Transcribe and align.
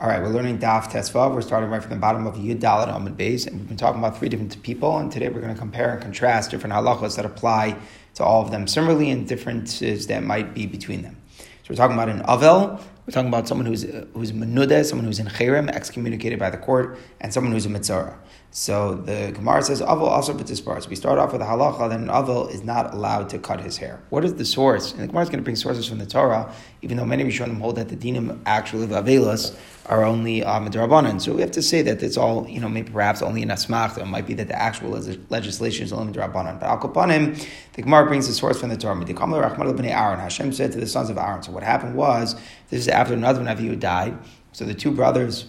All 0.00 0.08
right, 0.08 0.22
we're 0.22 0.30
learning 0.30 0.60
Daf 0.60 0.90
Tesvav. 0.90 1.34
We're 1.34 1.42
starting 1.42 1.68
right 1.68 1.82
from 1.82 1.90
the 1.90 1.96
bottom 1.96 2.26
of 2.26 2.36
Yud 2.36 2.58
Dalet 2.58 2.88
Amud 2.88 3.16
Beis, 3.16 3.46
and 3.46 3.58
we've 3.58 3.68
been 3.68 3.76
talking 3.76 3.98
about 3.98 4.18
three 4.18 4.30
different 4.30 4.62
people. 4.62 4.96
And 4.96 5.12
today 5.12 5.28
we're 5.28 5.42
going 5.42 5.52
to 5.52 5.60
compare 5.60 5.92
and 5.92 6.00
contrast 6.00 6.50
different 6.50 6.72
halachas 6.72 7.16
that 7.16 7.26
apply 7.26 7.76
to 8.14 8.24
all 8.24 8.40
of 8.40 8.50
them 8.50 8.66
similarly, 8.66 9.10
and 9.10 9.28
differences 9.28 10.06
that 10.06 10.22
might 10.22 10.54
be 10.54 10.64
between 10.64 11.02
them. 11.02 11.18
So 11.36 11.44
we're 11.68 11.76
talking 11.76 11.98
about 11.98 12.08
an 12.08 12.20
avel. 12.22 12.80
We're 13.06 13.12
talking 13.12 13.28
about 13.28 13.46
someone 13.46 13.66
who's 13.66 13.82
who's 14.14 14.32
menuda, 14.32 14.86
someone 14.86 15.04
who's 15.04 15.18
in 15.18 15.26
cherem, 15.26 15.68
excommunicated 15.68 16.38
by 16.38 16.48
the 16.48 16.56
court, 16.56 16.98
and 17.20 17.34
someone 17.34 17.52
who's 17.52 17.66
a 17.66 17.68
mitzora. 17.68 18.16
So 18.52 18.94
the 18.94 19.30
Gemara 19.32 19.62
says 19.62 19.80
Avel 19.80 20.08
also 20.08 20.34
part. 20.64 20.88
We 20.88 20.96
start 20.96 21.18
off 21.18 21.32
with 21.32 21.40
a 21.40 21.44
halacha 21.44 21.88
that 21.88 22.00
an 22.00 22.08
Avel 22.08 22.52
is 22.52 22.64
not 22.64 22.92
allowed 22.92 23.28
to 23.30 23.38
cut 23.38 23.60
his 23.60 23.76
hair. 23.76 24.00
What 24.10 24.24
is 24.24 24.34
the 24.34 24.44
source? 24.44 24.92
And 24.92 25.02
the 25.02 25.06
Gemara 25.06 25.22
is 25.22 25.28
going 25.28 25.38
to 25.38 25.44
bring 25.44 25.56
sources 25.56 25.88
from 25.88 25.98
the 25.98 26.06
Torah, 26.06 26.52
even 26.82 26.96
though 26.96 27.04
many 27.04 27.22
Rishonim 27.22 27.60
hold 27.60 27.76
that 27.76 27.88
the 27.88 27.96
dinim 27.96 28.40
actually 28.46 28.84
of 28.84 28.90
Avelas 28.90 29.56
are 29.90 30.04
only 30.04 30.44
uh, 30.44 30.60
midrabanan. 30.60 31.20
So 31.20 31.34
we 31.34 31.40
have 31.40 31.50
to 31.50 31.62
say 31.62 31.82
that 31.82 32.00
it's 32.02 32.16
all, 32.16 32.48
you 32.48 32.60
know, 32.60 32.68
maybe 32.68 32.92
perhaps 32.92 33.22
only 33.22 33.42
in 33.42 33.48
asmach. 33.48 33.98
It 33.98 34.06
might 34.06 34.26
be 34.26 34.34
that 34.34 34.46
the 34.46 34.54
actual 34.54 34.90
legislation 35.28 35.84
is 35.84 35.92
only 35.92 36.12
midrabanan. 36.12 36.60
But 36.60 36.66
al 36.66 36.78
kapanim, 36.78 37.44
the 37.72 37.82
Gemara 37.82 38.06
brings 38.06 38.28
the 38.28 38.32
source 38.32 38.60
from 38.60 38.68
the 38.68 38.76
Torah. 38.76 38.94
Aaron. 38.94 40.20
Hashem 40.20 40.52
said 40.52 40.70
to 40.72 40.78
the 40.78 40.86
sons 40.86 41.10
of 41.10 41.18
Aaron. 41.18 41.42
So 41.42 41.50
what 41.50 41.64
happened 41.64 41.96
was, 41.96 42.36
this 42.70 42.80
is 42.80 42.88
after 42.88 43.14
another 43.14 43.42
Navi 43.42 43.78
died. 43.78 44.16
So 44.52 44.64
the 44.64 44.74
two 44.74 44.92
brothers 44.92 45.46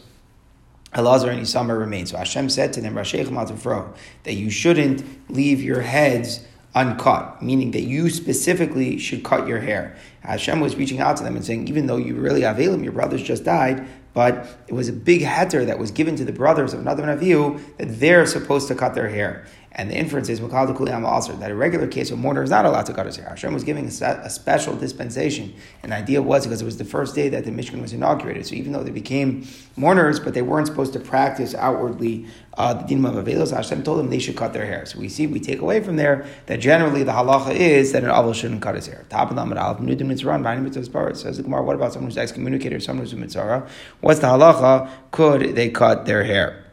Elazar 0.93 1.29
and 1.29 1.41
Isamar 1.41 1.79
remain. 1.79 2.05
So 2.05 2.17
Hashem 2.17 2.49
said 2.49 2.73
to 2.73 2.81
them, 2.81 2.95
that 2.95 4.33
you 4.33 4.49
shouldn't 4.49 5.31
leave 5.31 5.61
your 5.61 5.81
heads 5.81 6.45
uncut, 6.73 7.41
meaning 7.41 7.71
that 7.71 7.83
you 7.83 8.09
specifically 8.09 8.97
should 8.97 9.23
cut 9.23 9.47
your 9.47 9.59
hair. 9.59 9.95
Hashem 10.21 10.59
was 10.59 10.75
reaching 10.75 10.99
out 10.99 11.17
to 11.17 11.23
them 11.23 11.35
and 11.35 11.45
saying, 11.45 11.67
even 11.67 11.87
though 11.87 11.97
you 11.97 12.15
really 12.15 12.41
Avelim, 12.41 12.83
your 12.83 12.93
brothers 12.93 13.21
just 13.21 13.43
died, 13.43 13.87
but 14.13 14.59
it 14.67 14.73
was 14.73 14.89
a 14.89 14.93
big 14.93 15.21
heter 15.21 15.65
that 15.65 15.79
was 15.79 15.91
given 15.91 16.15
to 16.17 16.25
the 16.25 16.33
brothers 16.33 16.73
of 16.73 16.79
another 16.79 17.03
Naviu 17.03 17.61
that 17.77 17.99
they're 17.99 18.25
supposed 18.25 18.67
to 18.67 18.75
cut 18.75 18.93
their 18.93 19.09
hair. 19.09 19.45
And 19.73 19.89
the 19.89 19.95
inference 19.95 20.27
is 20.27 20.41
that 20.41 21.47
a 21.49 21.55
regular 21.55 21.87
case 21.87 22.11
of 22.11 22.19
mourner 22.19 22.43
is 22.43 22.49
not 22.49 22.65
allowed 22.65 22.85
to 22.87 22.93
cut 22.93 23.05
his 23.05 23.15
hair. 23.15 23.29
Hashem 23.29 23.53
was 23.53 23.63
giving 23.63 23.85
a, 23.85 24.05
a, 24.05 24.29
special 24.29 24.75
dispensation. 24.75 25.53
And 25.81 25.93
the 25.93 25.95
idea 25.95 26.21
was 26.21 26.45
because 26.45 26.61
it 26.61 26.65
was 26.65 26.75
the 26.75 26.83
first 26.83 27.15
day 27.15 27.29
that 27.29 27.45
the 27.45 27.51
Mishkan 27.51 27.81
was 27.81 27.93
inaugurated. 27.93 28.45
So 28.45 28.55
even 28.55 28.73
though 28.73 28.83
they 28.83 28.91
became 28.91 29.47
mourners, 29.77 30.19
but 30.19 30.33
they 30.33 30.41
weren't 30.41 30.67
supposed 30.67 30.91
to 30.93 30.99
practice 30.99 31.55
outwardly 31.55 32.25
uh, 32.55 32.73
the 32.73 32.83
dinim 32.83 33.07
of 33.07 33.25
Avelos, 33.25 33.55
Hashem 33.55 33.83
told 33.83 33.99
them 33.99 34.09
they 34.09 34.19
should 34.19 34.35
cut 34.35 34.51
their 34.51 34.65
hair. 34.65 34.85
So 34.85 34.99
we 34.99 35.07
see, 35.07 35.25
we 35.25 35.39
take 35.39 35.61
away 35.61 35.81
from 35.81 35.95
there 35.95 36.25
that 36.47 36.59
generally 36.59 37.03
the 37.03 37.13
halacha 37.13 37.55
is 37.55 37.93
that 37.93 38.03
an 38.03 38.09
Aval 38.09 38.35
shouldn't 38.35 38.61
cut 38.61 38.75
his 38.75 38.87
hair. 38.87 39.05
Top 39.07 39.29
of 39.29 39.37
the 39.37 39.41
Amad 39.41 39.79
Nudim 39.79 40.07
Mitzora, 40.07 41.15
says 41.15 41.37
the 41.37 41.43
Gemara, 41.43 41.63
what 41.63 41.77
about 41.77 41.93
someone 41.93 42.09
who's 42.09 42.17
excommunicated 42.17 42.75
or 42.75 42.79
someone 42.81 43.05
who's 43.05 43.13
a 43.13 43.15
Mitzora? 43.15 43.69
What's 44.01 44.19
the 44.19 44.27
halacha? 44.27 44.89
Could 45.11 45.55
they 45.55 45.69
cut 45.69 46.05
their 46.05 46.25
hair? 46.25 46.70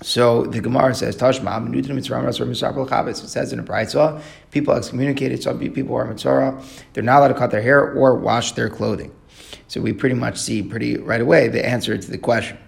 So 0.00 0.44
the 0.44 0.60
Gemara 0.60 0.94
says, 0.94 1.16
Tashma, 1.16 3.08
It 3.08 3.16
says 3.16 3.52
in 3.52 3.58
a 3.58 3.62
Braitzah, 3.64 4.22
people 4.52 4.74
excommunicated, 4.74 5.42
some 5.42 5.58
people 5.58 5.96
are 5.96 6.06
Mitzora, 6.06 6.62
they're 6.92 7.02
not 7.02 7.18
allowed 7.18 7.28
to 7.28 7.34
cut 7.34 7.50
their 7.50 7.62
hair 7.62 7.92
or 7.92 8.14
wash 8.14 8.52
their 8.52 8.70
clothing. 8.70 9.12
So 9.66 9.80
we 9.80 9.92
pretty 9.92 10.14
much 10.14 10.38
see 10.38 10.62
pretty 10.62 10.96
right 10.96 11.20
away 11.20 11.48
the 11.48 11.66
answer 11.66 11.98
to 11.98 12.10
the 12.10 12.18
question. 12.18 12.58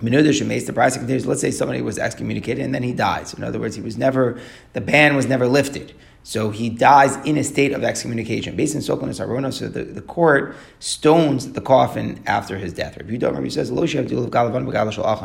The 0.00 0.72
price 0.74 0.96
continues. 0.96 1.26
Let's 1.26 1.40
say 1.40 1.50
somebody 1.50 1.82
was 1.82 1.98
excommunicated 1.98 2.64
and 2.64 2.74
then 2.74 2.84
he 2.84 2.92
dies. 2.92 3.34
In 3.34 3.42
other 3.42 3.58
words, 3.58 3.74
he 3.74 3.82
was 3.82 3.98
never 3.98 4.40
the 4.72 4.80
ban 4.80 5.16
was 5.16 5.26
never 5.26 5.46
lifted. 5.46 5.94
So 6.28 6.50
he 6.50 6.68
dies 6.68 7.16
in 7.24 7.38
a 7.38 7.42
state 7.42 7.72
of 7.72 7.82
excommunication. 7.82 8.54
Based 8.54 8.74
in 8.74 8.82
Sokon 8.82 9.08
Sarona, 9.08 9.50
so 9.50 9.66
the, 9.66 9.84
the 9.84 10.02
court 10.02 10.54
stones 10.78 11.52
the 11.52 11.62
coffin 11.62 12.22
after 12.26 12.58
his 12.58 12.74
death. 12.74 12.98
Rabbi 12.98 13.12
Yudah 13.12 13.50
says, 13.50 13.70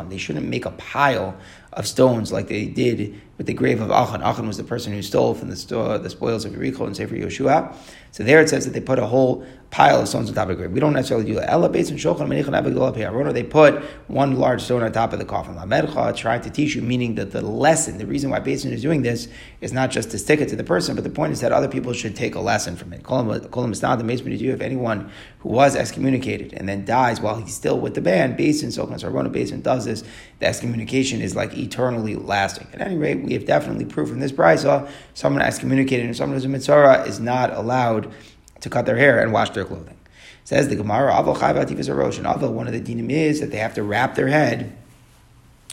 They 0.08 0.16
shouldn't 0.16 0.48
make 0.48 0.64
a 0.64 0.70
pile 0.70 1.36
of 1.74 1.86
stones 1.86 2.32
like 2.32 2.48
they 2.48 2.64
did 2.64 3.20
with 3.36 3.46
the 3.46 3.54
grave 3.54 3.80
of 3.80 3.90
Achan. 3.90 4.22
Achan 4.22 4.46
was 4.46 4.56
the 4.56 4.64
person 4.64 4.92
who 4.92 5.02
stole 5.02 5.34
from 5.34 5.50
the, 5.50 5.56
sto- 5.56 5.98
the 5.98 6.10
spoils 6.10 6.44
of 6.44 6.52
Yericho 6.52 6.86
and 6.86 6.96
Sefer 6.96 7.14
Yoshua. 7.14 7.74
So 8.12 8.22
there 8.22 8.40
it 8.40 8.48
says 8.48 8.64
that 8.64 8.72
they 8.72 8.80
put 8.80 9.00
a 9.00 9.06
whole 9.06 9.44
pile 9.74 10.00
of 10.00 10.06
stones 10.06 10.28
on 10.28 10.36
top 10.36 10.44
of 10.44 10.50
the 10.50 10.54
grave. 10.54 10.70
We 10.70 10.78
don't 10.78 10.92
necessarily 10.92 11.26
do 11.26 11.34
that. 11.34 11.50
Ella 11.50 11.68
based 11.68 11.90
on 11.90 11.98
Shochan 11.98 13.34
They 13.34 13.42
put 13.42 13.82
one 14.06 14.36
large 14.36 14.62
stone 14.62 14.84
on 14.84 14.92
top 14.92 15.12
of 15.12 15.18
the 15.18 15.24
coffin. 15.24 15.56
Lamercha 15.56 16.14
trying 16.14 16.42
to 16.42 16.50
teach 16.50 16.76
you, 16.76 16.82
meaning 16.82 17.16
that 17.16 17.32
the 17.32 17.42
lesson, 17.42 17.98
the 17.98 18.06
reason 18.06 18.30
why 18.30 18.38
Basin 18.38 18.72
is 18.72 18.82
doing 18.82 19.02
this 19.02 19.26
is 19.60 19.72
not 19.72 19.90
just 19.90 20.12
to 20.12 20.18
stick 20.18 20.40
it 20.40 20.48
to 20.50 20.54
the 20.54 20.62
person, 20.62 20.94
but 20.94 21.02
the 21.02 21.10
point 21.10 21.32
is 21.32 21.40
that 21.40 21.50
other 21.50 21.66
people 21.66 21.92
should 21.92 22.14
take 22.14 22.36
a 22.36 22.40
lesson 22.40 22.76
from 22.76 22.92
it. 22.92 23.02
Kolam 23.02 23.72
is 23.72 23.82
not 23.82 23.98
the 23.98 24.04
to 24.04 24.48
if 24.48 24.60
anyone 24.60 25.10
who 25.40 25.48
was 25.48 25.74
excommunicated 25.74 26.52
and 26.52 26.68
then 26.68 26.84
dies 26.84 27.20
while 27.20 27.34
he's 27.34 27.54
still 27.54 27.80
with 27.80 27.94
the 27.94 28.00
band, 28.00 28.36
Basin, 28.36 28.68
Sokhan 28.68 29.00
Sarona 29.00 29.32
Basin 29.32 29.60
does 29.60 29.86
this, 29.86 30.04
the 30.38 30.46
excommunication 30.46 31.20
is 31.20 31.34
like 31.34 31.52
eternally 31.58 32.14
lasting. 32.14 32.68
At 32.72 32.80
any 32.80 32.96
rate, 32.96 33.23
we 33.24 33.32
have 33.32 33.46
definitely 33.46 33.84
proved 33.84 34.10
from 34.10 34.20
this 34.20 34.32
brisa, 34.32 34.88
someone 35.14 35.42
excommunicated 35.42 36.06
and 36.06 36.16
someone 36.16 36.36
who's 36.36 36.44
a 36.44 36.48
mitzora 36.48 37.06
is 37.06 37.20
not 37.20 37.52
allowed 37.52 38.12
to 38.60 38.70
cut 38.70 38.86
their 38.86 38.96
hair 38.96 39.22
and 39.22 39.32
wash 39.32 39.50
their 39.50 39.64
clothing. 39.64 39.96
It 40.04 40.48
Says 40.48 40.68
the 40.68 40.76
Gemara, 40.76 41.12
Aval 41.12 41.36
Chayvativas 41.36 41.88
Arosh, 41.88 42.18
and 42.18 42.26
Aval, 42.26 42.52
one 42.52 42.66
of 42.66 42.72
the 42.72 42.80
dinim 42.80 43.10
is 43.10 43.40
that 43.40 43.50
they 43.50 43.58
have 43.58 43.74
to 43.74 43.82
wrap 43.82 44.14
their 44.14 44.28
head, 44.28 44.76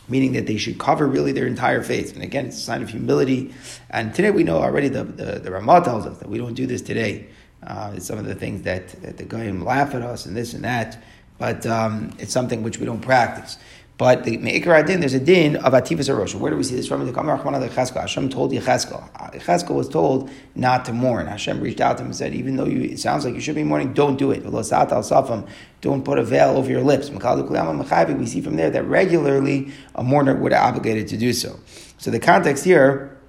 meaning 0.08 0.34
that 0.34 0.48
they 0.48 0.58
should 0.58 0.78
cover 0.78 1.08
really 1.08 1.32
their 1.32 1.48
entire 1.48 1.84
face. 1.84 2.12
And 2.12 2.24
again, 2.24 2.48
it's 2.48 2.58
a 2.58 2.62
sign 2.62 2.82
of 2.82 2.90
humility. 2.90 3.54
And 3.90 4.14
today 4.14 4.32
we 4.32 4.44
know 4.44 4.58
already, 4.58 4.90
the, 4.90 5.04
the, 5.04 5.40
the 5.40 5.52
Ramah 5.52 5.82
tells 5.84 6.06
us 6.06 6.18
that 6.18 6.30
we 6.30 6.38
don't 6.38 6.54
do 6.54 6.66
this 6.66 6.82
today. 6.82 7.28
Uh, 7.64 7.94
it's 7.96 8.08
some 8.08 8.18
of 8.18 8.26
the 8.26 8.36
things 8.36 8.64
that, 8.64 8.90
that 9.04 9.18
the 9.18 9.24
Goyim 9.24 9.64
laugh 9.64 9.94
at 9.94 10.02
us 10.02 10.26
and 10.26 10.36
this 10.36 10.54
and 10.54 10.64
that, 10.64 11.02
but 11.38 11.66
um, 11.66 12.12
it's 12.20 12.34
something 12.34 12.64
which 12.64 12.80
we 12.80 12.86
don't 12.86 13.02
practice. 13.02 13.58
But 14.02 14.24
the 14.24 14.38
Me'ikar 14.38 14.74
Adin, 14.74 15.00
there's 15.00 15.14
a 15.14 15.20
din 15.20 15.58
of 15.58 15.74
Ativas 15.74 16.10
Arosha. 16.10 16.34
Where 16.34 16.50
do 16.50 16.58
we 16.58 16.64
see 16.64 16.74
this 16.74 16.88
from? 16.88 17.06
The 17.06 17.14
Kamar 17.14 17.36
Rahman 17.38 17.62
Yecheskel. 17.62 18.02
Hashem 18.02 18.30
told 18.30 18.52
Yecheskel. 18.52 19.08
Yecheskel 19.32 19.76
was 19.76 19.88
told 19.88 20.28
not 20.56 20.86
to 20.86 20.92
mourn. 20.92 21.28
Hashem 21.28 21.62
reached 21.62 21.82
out 21.82 21.98
to 21.98 22.02
him 22.02 22.08
and 22.08 22.16
said, 22.16 22.34
even 22.34 22.56
though 22.56 22.66
you, 22.66 22.82
it 22.82 22.98
sounds 22.98 23.26
like 23.26 23.36
you 23.36 23.42
should 23.42 23.54
be 23.54 23.64
mourning, 23.64 23.94
don't 23.94 24.18
do 24.18 24.32
it. 24.32 24.42
Don't 24.42 26.04
put 26.04 26.18
a 26.18 26.24
veil 26.24 26.58
over 26.58 26.72
your 26.72 26.82
lips. 26.82 27.12
We 27.12 28.26
see 28.26 28.42
from 28.42 28.56
there 28.56 28.72
that 28.72 28.86
regularly 28.86 29.72
a 29.94 30.04
mourner 30.04 30.36
would 30.36 30.52
have 30.52 30.70
obligated 30.70 31.08
to 31.10 31.18
do 31.18 31.32
so. 31.32 31.60
So 32.00 32.10
the 32.10 32.20
context 32.20 32.66
here 32.66 33.20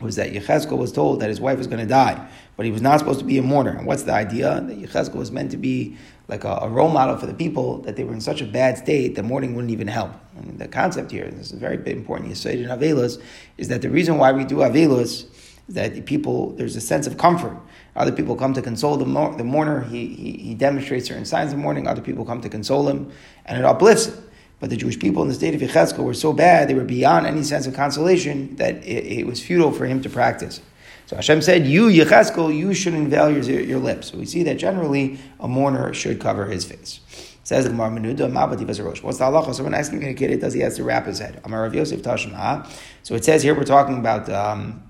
was 0.00 0.16
that 0.16 0.32
Yecheskel 0.32 0.76
was 0.76 0.90
told 0.90 1.20
that 1.20 1.28
his 1.28 1.40
wife 1.40 1.56
was 1.56 1.68
going 1.68 1.78
to 1.78 1.86
die, 1.86 2.28
but 2.58 2.66
he 2.66 2.72
was 2.72 2.82
not 2.82 2.98
supposed 2.98 3.20
to 3.20 3.24
be 3.24 3.38
a 3.38 3.42
mourner. 3.42 3.70
And 3.70 3.86
what's 3.86 4.02
the 4.02 4.12
idea? 4.12 4.60
That 4.60 4.82
Yecheskel 4.82 5.14
was 5.14 5.30
meant 5.30 5.52
to 5.52 5.56
be 5.56 5.96
like 6.26 6.42
a, 6.42 6.58
a, 6.62 6.68
role 6.68 6.90
model 6.90 7.16
for 7.16 7.26
the 7.26 7.32
people 7.32 7.78
that 7.82 7.94
they 7.94 8.02
were 8.02 8.12
in 8.12 8.20
such 8.20 8.40
a 8.40 8.44
bad 8.44 8.76
state 8.76 9.14
that 9.14 9.22
mourning 9.22 9.54
wouldn't 9.54 9.70
even 9.70 9.86
help. 9.86 10.10
The 10.56 10.66
concept 10.66 11.12
here, 11.12 11.30
this 11.30 11.52
is 11.52 11.58
very 11.60 11.76
important, 11.92 12.30
you 12.30 12.50
in 12.50 12.68
Avelus, 12.68 13.22
is 13.58 13.68
that 13.68 13.80
the 13.80 13.88
reason 13.88 14.18
why 14.18 14.32
we 14.32 14.44
do 14.44 14.56
Avelus 14.56 15.24
is 15.68 15.74
that 15.76 15.94
the 15.94 16.00
people, 16.00 16.50
there's 16.54 16.74
a 16.74 16.80
sense 16.80 17.06
of 17.06 17.16
comfort. 17.16 17.56
Other 17.94 18.10
people 18.10 18.34
come 18.34 18.54
to 18.54 18.60
console 18.60 18.96
the, 18.96 19.04
the 19.04 19.44
mourner, 19.44 19.84
he, 19.84 20.08
he, 20.08 20.32
he 20.32 20.54
demonstrates 20.54 21.06
certain 21.06 21.26
signs 21.26 21.52
of 21.52 21.60
mourning, 21.60 21.86
other 21.86 22.02
people 22.02 22.24
come 22.24 22.40
to 22.40 22.48
console 22.48 22.88
him, 22.88 23.12
and 23.46 23.56
it 23.56 23.64
uplifts 23.64 24.06
him. 24.06 24.24
But 24.58 24.70
the 24.70 24.76
Jewish 24.76 24.98
people 24.98 25.22
in 25.22 25.28
the 25.28 25.34
state 25.34 25.54
of 25.54 25.60
Yechezkel 25.60 26.02
were 26.02 26.12
so 26.12 26.32
bad, 26.32 26.68
they 26.68 26.74
were 26.74 26.82
beyond 26.82 27.24
any 27.24 27.44
sense 27.44 27.68
of 27.68 27.74
consolation 27.74 28.56
that 28.56 28.84
it, 28.84 29.06
it 29.20 29.26
was 29.28 29.40
futile 29.40 29.70
for 29.70 29.86
him 29.86 30.02
to 30.02 30.10
practice. 30.10 30.60
So 31.08 31.16
Hashem 31.16 31.40
said, 31.40 31.66
"You 31.66 31.86
Yecheskel, 31.86 32.54
you 32.54 32.74
shouldn't 32.74 33.10
your, 33.10 33.60
your 33.60 33.78
lips." 33.78 34.10
So 34.10 34.18
we 34.18 34.26
see 34.26 34.42
that 34.42 34.58
generally 34.58 35.18
a 35.40 35.48
mourner 35.48 35.94
should 35.94 36.20
cover 36.20 36.44
his 36.44 36.66
face. 36.66 37.00
It 37.10 37.48
Says 37.48 37.64
the 37.64 37.70
Gemara, 37.70 37.88
"Menuda 37.88 38.30
mabati 38.30 38.66
vazarosh." 38.66 39.02
What's 39.02 39.16
the 39.16 39.24
halacha? 39.24 39.54
Someone 39.54 39.72
asking 39.72 40.04
a 40.04 40.12
kid, 40.12 40.38
does 40.38 40.52
he 40.52 40.60
has 40.60 40.76
to 40.76 40.84
wrap 40.84 41.06
his 41.06 41.18
head? 41.18 41.40
Amar 41.44 41.62
Rav 41.62 41.74
Yosef 41.74 42.02
Tashma. 42.02 42.68
So 43.02 43.14
it 43.14 43.24
says 43.24 43.42
here 43.42 43.54
we're 43.54 43.64
talking 43.64 43.98
about. 43.98 44.28
Um, 44.28 44.82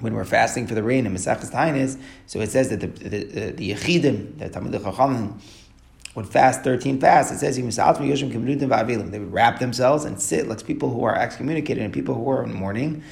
when 0.00 0.12
we're 0.12 0.26
fasting 0.26 0.66
for 0.66 0.74
the 0.74 0.82
rain 0.82 1.06
in 1.06 1.14
Mesachas 1.14 1.50
Tainis, 1.50 1.98
so 2.26 2.42
it 2.42 2.50
says 2.50 2.68
that 2.68 2.80
the 2.80 2.86
the, 2.88 3.52
the, 3.52 3.70
Yechidim, 3.72 4.38
the 4.38 4.50
Talmud 4.50 4.74
Chachamim, 4.74 5.40
would 6.16 6.26
fast 6.26 6.62
13 6.64 6.98
fasts. 6.98 7.30
It 7.30 7.38
says 7.38 7.56
they 7.56 7.62
would 9.18 9.32
wrap 9.32 9.58
themselves 9.58 10.04
and 10.04 10.20
sit 10.20 10.48
like 10.48 10.66
people 10.66 10.90
who 10.90 11.04
are 11.04 11.14
excommunicated 11.14 11.82
and 11.82 11.92
people 11.92 12.14
who 12.14 12.28
are 12.30 12.42
in 12.42 12.52
mourning 12.52 13.02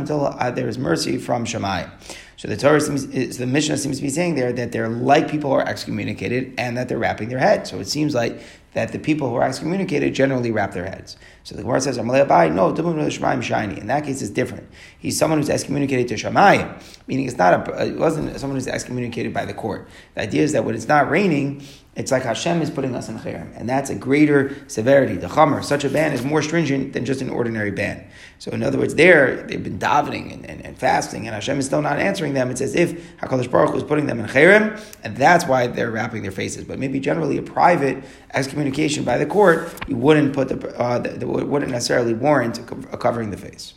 until 0.00 0.26
uh, 0.26 0.50
there 0.50 0.68
is 0.68 0.78
mercy 0.78 1.18
from 1.18 1.44
Shamayim. 1.44 1.90
So 2.36 2.48
the 2.48 2.56
Torah 2.56 2.80
seems, 2.80 3.06
the 3.38 3.46
Mishnah 3.46 3.76
seems 3.76 3.98
to 3.98 4.02
be 4.02 4.08
saying 4.08 4.34
there 4.34 4.52
that 4.52 4.72
they're 4.72 4.88
like 4.88 5.30
people 5.30 5.52
are 5.52 5.66
excommunicated 5.66 6.54
and 6.58 6.76
that 6.76 6.88
they're 6.88 6.98
wrapping 6.98 7.28
their 7.28 7.38
head. 7.38 7.68
So 7.68 7.78
it 7.78 7.86
seems 7.86 8.14
like 8.14 8.42
that 8.72 8.90
the 8.90 8.98
people 8.98 9.28
who 9.28 9.36
are 9.36 9.44
excommunicated 9.44 10.14
generally 10.14 10.50
wrap 10.50 10.72
their 10.72 10.86
heads. 10.86 11.16
So 11.44 11.54
the 11.54 11.62
Gemara 11.62 11.80
says, 11.80 11.98
no, 11.98 13.40
shiny. 13.42 13.78
In 13.78 13.86
that 13.86 14.04
case, 14.04 14.22
it's 14.22 14.30
different. 14.30 14.68
He's 14.98 15.16
someone 15.18 15.38
who's 15.38 15.50
excommunicated 15.50 16.08
to 16.08 16.14
Shamayim, 16.14 16.82
meaning 17.06 17.26
it's 17.26 17.36
not 17.36 17.68
a, 17.68 17.86
it 17.86 17.98
wasn't 17.98 18.38
someone 18.40 18.56
who's 18.56 18.66
excommunicated 18.66 19.34
by 19.34 19.44
the 19.44 19.54
court. 19.54 19.88
The 20.14 20.22
idea 20.22 20.42
is 20.42 20.52
that 20.52 20.64
when 20.64 20.74
it's 20.74 20.88
not 20.88 21.10
raining, 21.10 21.62
it's 21.94 22.10
like 22.10 22.22
Hashem 22.22 22.62
is 22.62 22.70
putting 22.70 22.94
us 22.94 23.10
in 23.10 23.18
cherem, 23.18 23.54
and 23.54 23.68
that's 23.68 23.90
a 23.90 23.94
greater 23.94 24.56
severity. 24.66 25.16
The 25.16 25.26
chamer, 25.26 25.62
such 25.62 25.84
a 25.84 25.90
ban, 25.90 26.14
is 26.14 26.24
more 26.24 26.40
stringent 26.40 26.94
than 26.94 27.04
just 27.04 27.20
an 27.20 27.28
ordinary 27.28 27.70
ban. 27.70 28.06
So, 28.38 28.50
in 28.50 28.62
other 28.62 28.78
words, 28.78 28.94
there 28.94 29.42
they've 29.42 29.62
been 29.62 29.78
davening 29.78 30.32
and, 30.32 30.46
and, 30.46 30.64
and 30.64 30.78
fasting, 30.78 31.26
and 31.26 31.34
Hashem 31.34 31.58
is 31.58 31.66
still 31.66 31.82
not 31.82 31.98
answering. 31.98 32.32
them, 32.32 32.50
it's 32.50 32.62
as 32.62 32.74
if 32.74 33.18
Hakadosh 33.18 33.50
Baruch 33.50 33.74
was 33.74 33.82
putting 33.82 34.06
them 34.06 34.20
in 34.20 34.26
chayrim, 34.26 34.80
and 35.04 35.14
that's 35.18 35.44
why 35.44 35.66
they're 35.66 35.90
wrapping 35.90 36.22
their 36.22 36.32
faces. 36.32 36.64
But 36.64 36.78
maybe 36.78 36.98
generally 36.98 37.36
a 37.36 37.42
private 37.42 38.02
excommunication 38.32 39.04
by 39.04 39.18
the 39.18 39.26
court, 39.26 39.70
you 39.86 39.96
wouldn't 39.96 40.32
put 40.32 40.48
the, 40.48 40.74
uh, 40.78 40.98
the, 40.98 41.10
the 41.10 41.26
wouldn't 41.26 41.70
necessarily 41.70 42.14
warrant 42.14 42.58
covering 43.00 43.30
the 43.30 43.36
face. 43.36 43.74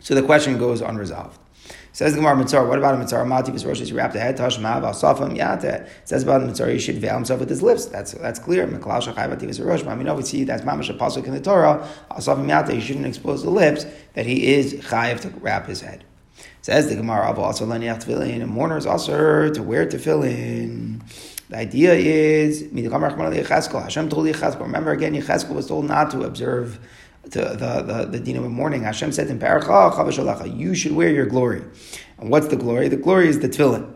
So 0.00 0.14
the 0.14 0.22
question 0.22 0.56
goes 0.56 0.80
unresolved. 0.80 1.38
Says 1.94 2.14
the 2.14 2.20
Gemara 2.20 2.36
Mitzora, 2.36 2.66
what 2.66 2.78
about 2.78 2.94
a 2.94 2.96
Mitzora? 2.96 3.26
Mati 3.26 3.52
Rosh, 3.52 3.92
wrapped 3.92 4.14
the 4.14 4.20
head, 4.20 4.38
Tashma, 4.38 4.80
Vasafam, 4.80 5.36
Yate. 5.36 5.86
Says 6.04 6.22
about 6.22 6.40
the 6.40 6.46
Mitzora, 6.50 6.72
he 6.72 6.78
should 6.78 6.96
veil 6.96 7.14
himself 7.14 7.40
with 7.40 7.50
his 7.50 7.62
lips. 7.62 7.84
That's 7.84 8.12
that's 8.12 8.38
clear. 8.38 8.66
Meklal 8.66 9.02
Shachai 9.02 9.46
was 9.46 9.60
Rosh. 9.60 9.84
I 9.84 9.94
mean, 9.94 10.06
no, 10.06 10.14
we 10.14 10.22
see 10.22 10.44
that's 10.44 10.62
Mamash 10.62 10.88
a 10.88 10.94
Pasuk 10.94 11.26
in 11.26 11.34
the 11.34 11.40
Torah. 11.40 11.86
Asafam 12.10 12.48
Yate, 12.48 12.74
he 12.74 12.80
shouldn't 12.80 13.06
expose 13.06 13.42
the 13.42 13.50
lips, 13.50 13.84
that 14.14 14.24
he 14.24 14.54
is 14.54 14.72
Chayiv 14.74 15.20
to 15.20 15.28
wrap 15.40 15.66
his 15.66 15.82
head. 15.82 16.04
Says 16.62 16.88
the 16.88 16.96
Gemara, 16.96 17.28
Abu 17.28 17.42
also 17.42 17.66
Laniach 17.66 18.04
Tefillin, 18.04 18.42
a 18.42 18.46
mourner 18.46 18.78
is 18.78 18.86
also 18.86 19.50
to 19.50 19.62
wear 19.62 19.84
tefillin. 19.84 21.02
The 21.48 21.58
idea 21.58 21.92
is, 21.92 22.62
Hashem 22.62 24.08
told 24.08 24.26
Yecheskel, 24.26 24.60
remember 24.60 24.92
again, 24.92 25.12
Yecheskel 25.12 25.54
was 25.54 25.66
told 25.66 25.84
not 25.84 26.10
to 26.12 26.22
observe 26.22 26.78
the, 27.22 27.28
the, 27.30 27.82
the, 27.82 28.08
the 28.10 28.20
din 28.20 28.36
of 28.36 28.50
mourning. 28.50 28.82
Hashem 28.82 29.12
said 29.12 29.28
in 29.28 29.38
Paracha, 29.38 29.68
ah, 29.68 30.44
you 30.44 30.74
should 30.74 30.92
wear 30.92 31.08
your 31.08 31.26
glory. 31.26 31.62
And 32.18 32.30
what's 32.30 32.48
the 32.48 32.56
glory? 32.56 32.88
The 32.88 32.96
glory 32.96 33.28
is 33.28 33.40
the 33.40 33.48
tefillin. 33.48 33.94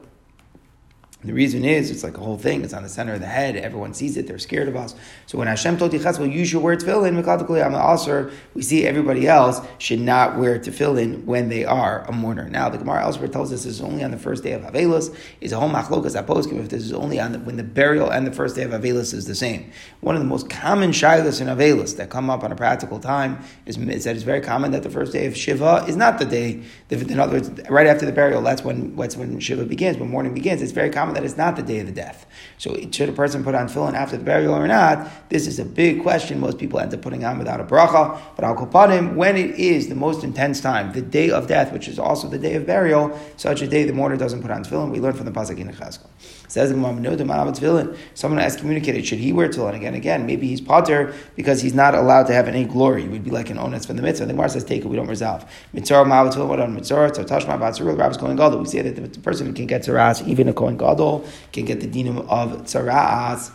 The 1.27 1.33
reason 1.33 1.65
is, 1.65 1.91
it's 1.91 2.05
like 2.05 2.17
a 2.17 2.21
whole 2.21 2.39
thing. 2.39 2.63
It's 2.63 2.73
on 2.73 2.85
the 2.85 2.89
center 2.89 3.15
of 3.15 3.21
the 3.21 3.27
head. 3.27 3.57
Everyone 3.57 3.93
sees 3.93 4.17
it. 4.17 4.29
They're 4.29 4.39
scared 4.39 4.69
of 4.69 4.77
us. 4.77 4.95
So 5.27 5.39
when 5.39 5.49
Hashem 5.49 5.77
told 5.77 5.91
Yichas, 5.91 6.19
well, 6.21 6.29
you 6.29 6.45
should 6.45 6.63
wear 6.63 6.77
tefillin, 6.77 7.77
also 7.77 8.31
we 8.55 8.63
see 8.63 8.87
everybody 8.87 9.27
else 9.27 9.61
should 9.79 10.01
not 10.01 10.39
wear 10.39 10.59
tefillin 10.59 11.25
when 11.25 11.49
they 11.49 11.65
are 11.65 12.05
a 12.09 12.13
mourner. 12.13 12.49
Now, 12.49 12.69
the 12.69 12.79
Gemara 12.79 13.03
elsewhere 13.03 13.29
tells 13.29 13.53
us 13.53 13.65
this 13.65 13.75
is 13.75 13.81
only 13.81 14.05
on 14.05 14.13
the 14.13 14.19
first 14.19 14.45
day 14.45 14.53
of 14.53 14.63
Avelis. 14.63 15.17
Is 15.41 15.53
a 15.53 15.59
whole 15.59 15.69
machlokas 15.69 16.21
aposkim 16.21 16.61
if 16.61 16.69
this 16.69 16.85
is 16.85 16.93
only 16.93 17.19
on 17.19 17.33
the, 17.33 17.39
when 17.41 17.57
the 17.57 17.65
burial 17.65 18.11
and 18.11 18.27
the 18.27 18.33
first 18.33 18.55
day 18.55 18.63
of 18.63 18.71
Avelis 18.71 19.13
is 19.13 19.27
the 19.27 19.35
same. 19.35 19.73
One 20.03 20.15
of 20.15 20.23
the 20.23 20.29
most 20.29 20.49
common 20.49 20.93
shilas 20.93 21.41
in 21.41 21.49
Avelis 21.49 21.97
that 21.97 22.09
come 22.09 22.31
up 22.31 22.45
on 22.45 22.53
a 22.53 22.57
practical 22.57 23.01
time 23.01 23.43
is, 23.67 23.77
is 23.77 24.05
that 24.05 24.15
it's 24.15 24.25
very 24.25 24.41
common 24.41 24.71
that 24.71 24.85
the 24.85 24.91
first 24.91 25.13
day 25.13 25.27
of 25.27 25.37
Shiva 25.37 25.85
is 25.89 25.97
not 25.97 26.19
the 26.19 26.25
day, 26.25 26.63
in 26.89 27.19
other 27.19 27.33
words, 27.33 27.51
right 27.69 27.89
after 27.89 28.07
the 28.07 28.13
burial, 28.13 28.43
that's 28.43 28.63
when, 28.63 28.95
that's 28.95 29.17
when 29.17 29.41
Shiva 29.41 29.65
begins, 29.65 29.99
when 29.99 30.11
mourning 30.11 30.33
begins. 30.33 30.63
It's 30.63 30.73
very 30.73 30.91
common 30.91 31.16
that 31.17 31.25
it's 31.25 31.39
not 31.39 31.57
the 31.57 31.63
day 31.63 31.79
of 31.81 31.87
the 31.87 31.93
death. 31.93 32.27
So 32.59 32.77
should 32.91 33.09
a 33.09 33.13
person 33.13 33.43
put 33.43 33.55
on 33.55 33.69
tefillin 33.69 33.95
after 33.95 34.19
the 34.19 34.25
burial 34.25 34.55
or 34.55 34.67
not? 34.69 35.31
This 35.31 35.47
is 35.47 35.59
a 35.59 35.65
big 35.65 36.03
question. 36.03 36.39
Most 36.39 36.59
people 36.59 36.79
end 36.79 36.93
up 36.93 37.01
putting 37.01 37.25
on 37.25 37.39
without 37.39 37.59
a 37.59 37.65
bracha. 37.65 38.21
But 38.37 38.45
al 38.45 38.55
kopanim, 38.55 39.15
when 39.15 39.37
it 39.37 39.53
is 39.53 39.89
the 39.89 39.95
most 39.95 40.25
intense 40.25 40.61
time, 40.61 40.93
the 40.93 41.01
day 41.01 41.31
of 41.31 41.47
death, 41.47 41.73
which 41.73 41.89
is 41.89 41.99
also 41.99 42.29
the 42.29 42.39
day 42.39 42.55
of 42.55 42.67
burial, 42.67 43.19
such 43.39 43.63
a 43.63 43.67
day 43.67 43.85
the 43.85 43.95
mourner 43.95 44.19
doesn't 44.19 44.43
put 44.43 44.51
on 44.51 44.63
tefillin. 44.63 44.91
We 44.91 45.01
learn 45.01 45.15
from 45.15 45.25
the 45.25 45.33
pasuk 45.33 45.59
in 45.59 45.69
Chazkel. 45.69 46.07
Says 46.49 46.71
the 46.71 47.97
Someone 48.15 48.41
has 48.41 48.57
communicated, 48.57 49.07
should 49.07 49.19
he 49.19 49.33
wear 49.33 49.49
tefillin 49.49 49.75
again? 49.75 49.95
Again, 49.95 50.27
maybe 50.27 50.47
he's 50.47 50.61
potter 50.61 51.15
because 51.35 51.61
he's 51.61 51.75
not 51.75 51.95
allowed 51.95 52.27
to 52.29 52.33
have 52.33 52.49
any 52.49 52.65
glory. 52.65 53.03
He 53.03 53.09
would 53.09 53.25
be 53.25 53.31
like 53.31 53.51
an 53.51 53.59
onus 53.59 53.87
from 53.87 53.97
the 53.97 54.03
mitzvah. 54.03 54.27
The 54.27 54.33
Gemara 54.33 54.49
says, 54.49 54.65
take 54.65 54.85
it, 54.85 54.89
we 54.89 54.97
don't 54.97 55.09
resolve. 55.09 55.45
Mitzora 55.75 56.07
ma'avat 56.07 56.35
tefillin, 56.35 56.49
what 56.49 56.61
on 56.61 56.77
mitzora? 56.77 57.11
Tashma 57.11 57.59
batzurul, 57.59 57.93
the 57.93 57.97
rabbis 57.97 58.17
going 58.17 58.37
gadol. 58.37 58.61
We 58.61 58.67
say 58.67 58.83
that 58.83 59.13
the 59.13 59.21
person 59.21 59.53
can 59.55 59.67
get 59.67 59.83
tzaras, 59.83 60.27
even 60.27 60.49
a 60.49 60.53
kohen 60.53 60.77
gadol 60.77 61.25
can 61.53 61.65
get 61.65 61.81
the 61.81 61.89
dinam 61.89 62.27
of 62.29 62.63
tzaras. 62.65 63.53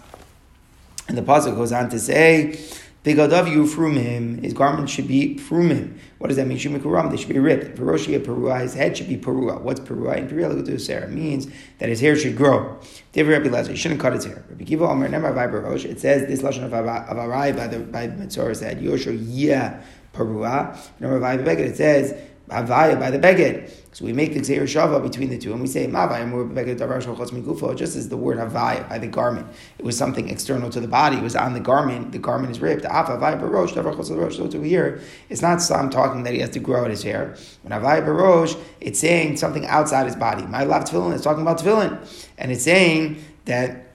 And 1.08 1.18
the 1.18 1.22
pasuk 1.22 1.56
goes 1.56 1.72
on 1.72 1.90
to 1.90 2.00
say, 2.00 2.60
Bigadav 3.04 3.68
from 3.74 3.96
him, 3.96 4.44
his 4.44 4.54
garment 4.54 4.90
should 4.90 5.08
be 5.08 5.38
from 5.38 5.70
him. 5.70 6.00
What 6.21 6.27
does 6.27 6.38
that 6.38 6.45
mean? 6.45 6.59
Shumikuram, 6.59 7.09
they 7.09 7.18
should 7.18 7.29
be 7.29 7.39
ripped. 7.39 7.79
Peroshia 7.79 8.23
perua, 8.23 8.62
his 8.62 8.75
head 8.75 8.95
should 8.95 9.09
be 9.09 9.18
perua. 9.18 9.59
What's 9.59 9.79
perua? 9.79 10.18
In 10.18 10.27
Perua 10.27 11.09
means 11.09 11.47
that 11.79 11.89
his 11.89 12.00
hair 12.00 12.15
should 12.15 12.38
grow. 12.38 12.79
David 13.12 13.31
Rabbi 13.31 13.50
Lazar, 13.50 13.71
he 13.71 13.77
shouldn't 13.77 14.00
cut 14.00 14.13
his 14.13 14.25
hair. 14.25 14.45
Rabbi 14.47 14.63
Kiva 14.65 14.88
Omer 14.88 15.07
it 15.07 16.00
says 16.00 16.27
this 16.27 16.44
lashon 16.44 16.63
of 16.63 16.71
Arai 16.71 17.57
by 17.57 17.65
the 17.65 17.79
by 17.79 18.07
Mitzora 18.07 18.56
said, 18.56 18.79
Yosho 18.79 19.18
yeah 19.19 19.81
perua. 20.13 20.77
Nemar 21.01 21.44
Beged, 21.44 21.59
it 21.59 21.77
says, 21.77 22.15
Havaya 22.51 23.00
by 23.00 23.09
the 23.12 23.19
Beged. 23.19 23.71
So 23.94 24.06
we 24.06 24.13
make 24.13 24.33
the 24.33 24.39
Xer 24.39 24.63
Shava 24.63 25.01
between 25.03 25.30
the 25.30 25.38
two, 25.38 25.51
and 25.51 25.62
we 25.62 25.68
say 25.68 25.86
Mavaya 25.86 26.25
Beged 26.53 26.77
Davar 26.77 27.03
Shachos 27.03 27.31
Migufo, 27.31 27.75
just 27.75 27.98
as 27.98 28.07
the 28.07 28.15
word 28.15 28.38
Havaya 28.38 28.88
by 28.88 28.98
the 28.98 29.07
garment. 29.07 29.48
It 29.77 29.83
was 29.83 29.98
something 29.98 30.30
external 30.30 30.69
to 30.69 30.80
the 30.80 30.88
body. 30.88 31.18
It 31.18 31.24
was 31.24 31.36
on 31.36 31.53
the 31.53 31.59
garment. 31.59 32.12
The 32.12 32.19
garment 32.19 32.51
is 32.51 32.62
ripped. 32.62 32.83
Havaya 32.83 33.39
Barosh 33.39 33.74
Davar 33.74 33.95
Chos 33.95 34.12
Rosh. 34.12 34.38
So 34.38 34.48
to 34.48 34.62
here, 34.62 35.01
it's 35.30 35.42
not 35.42 35.62
some 35.62 35.89
talking 35.89 36.24
that 36.24 36.33
he 36.33 36.39
has 36.39 36.51
to 36.51 36.59
grow 36.59 36.86
out 36.86 36.89
his 36.89 37.03
hair. 37.03 37.36
When 37.63 37.77
Havaya 37.77 38.06
Barosh, 38.06 38.57
it's 38.80 39.00
saying 39.00 39.38
something 39.38 39.65
outside 39.65 40.06
his 40.06 40.15
body. 40.15 40.45
My 40.45 40.63
love 40.63 40.86
tefillin 40.86 41.13
is 41.13 41.21
talking 41.21 41.42
about 41.42 41.59
tefillin, 41.59 41.97
and 42.38 42.51
it's 42.51 42.63
saying 42.63 43.24
that 43.45 43.91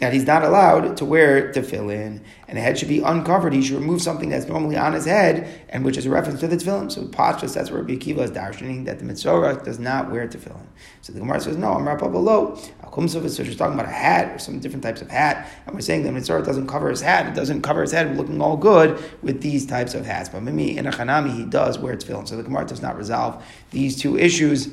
that 0.00 0.12
he's 0.14 0.26
not 0.26 0.42
allowed 0.42 0.96
to 0.96 1.04
wear 1.04 1.52
tefillin, 1.52 2.20
and 2.48 2.56
the 2.56 2.60
head 2.60 2.78
should 2.78 2.88
be 2.88 3.00
uncovered. 3.00 3.52
He 3.52 3.62
should 3.62 3.78
remove 3.78 4.00
something 4.00 4.30
that's 4.30 4.46
normally 4.46 4.76
on 4.76 4.94
his 4.94 5.04
head, 5.04 5.66
and 5.68 5.84
which 5.84 5.96
is 5.98 6.06
a 6.06 6.10
reference 6.10 6.40
to 6.40 6.48
the 6.48 6.56
tefillin. 6.56 6.90
So 6.90 7.02
Pashas, 7.02 7.54
that's 7.54 7.70
where 7.70 7.82
Rabbi 7.82 7.96
Akiva 7.96 8.20
is 8.20 8.30
darshaning 8.30 8.86
that 8.86 8.98
the 8.98 9.04
Mitzorah 9.04 9.62
does 9.62 9.78
not 9.78 10.10
wear 10.10 10.26
tefillin. 10.26 10.66
So 11.02 11.12
the 11.12 11.20
Gemara 11.20 11.40
says, 11.40 11.56
no, 11.56 11.74
I'm 11.74 11.86
Rappa 11.86 12.08
below. 12.08 12.58
So 12.92 13.28
she's 13.28 13.56
talking 13.56 13.74
about 13.74 13.86
a 13.86 13.92
hat 13.92 14.34
or 14.34 14.38
some 14.38 14.58
different 14.58 14.82
types 14.82 15.00
of 15.00 15.10
hat, 15.10 15.48
and 15.66 15.74
we're 15.74 15.80
saying 15.80 16.02
that 16.04 16.12
Mitzorah 16.12 16.44
doesn't 16.44 16.66
cover 16.66 16.90
his 16.90 17.02
hat. 17.02 17.26
It 17.26 17.34
doesn't 17.34 17.62
cover 17.62 17.82
his 17.82 17.92
head 17.92 18.16
looking 18.16 18.40
all 18.40 18.56
good 18.56 18.98
with 19.22 19.42
these 19.42 19.64
types 19.64 19.94
of 19.94 20.04
hats. 20.04 20.28
But 20.28 20.42
maybe 20.42 20.76
in 20.76 20.86
a 20.86 20.90
Hanami, 20.90 21.36
he 21.36 21.44
does 21.44 21.78
wear 21.78 21.94
tefillin. 21.96 22.26
So 22.26 22.36
the 22.36 22.42
Gemara 22.42 22.66
does 22.66 22.82
not 22.82 22.96
resolve 22.96 23.44
these 23.70 23.96
two 23.96 24.18
issues. 24.18 24.70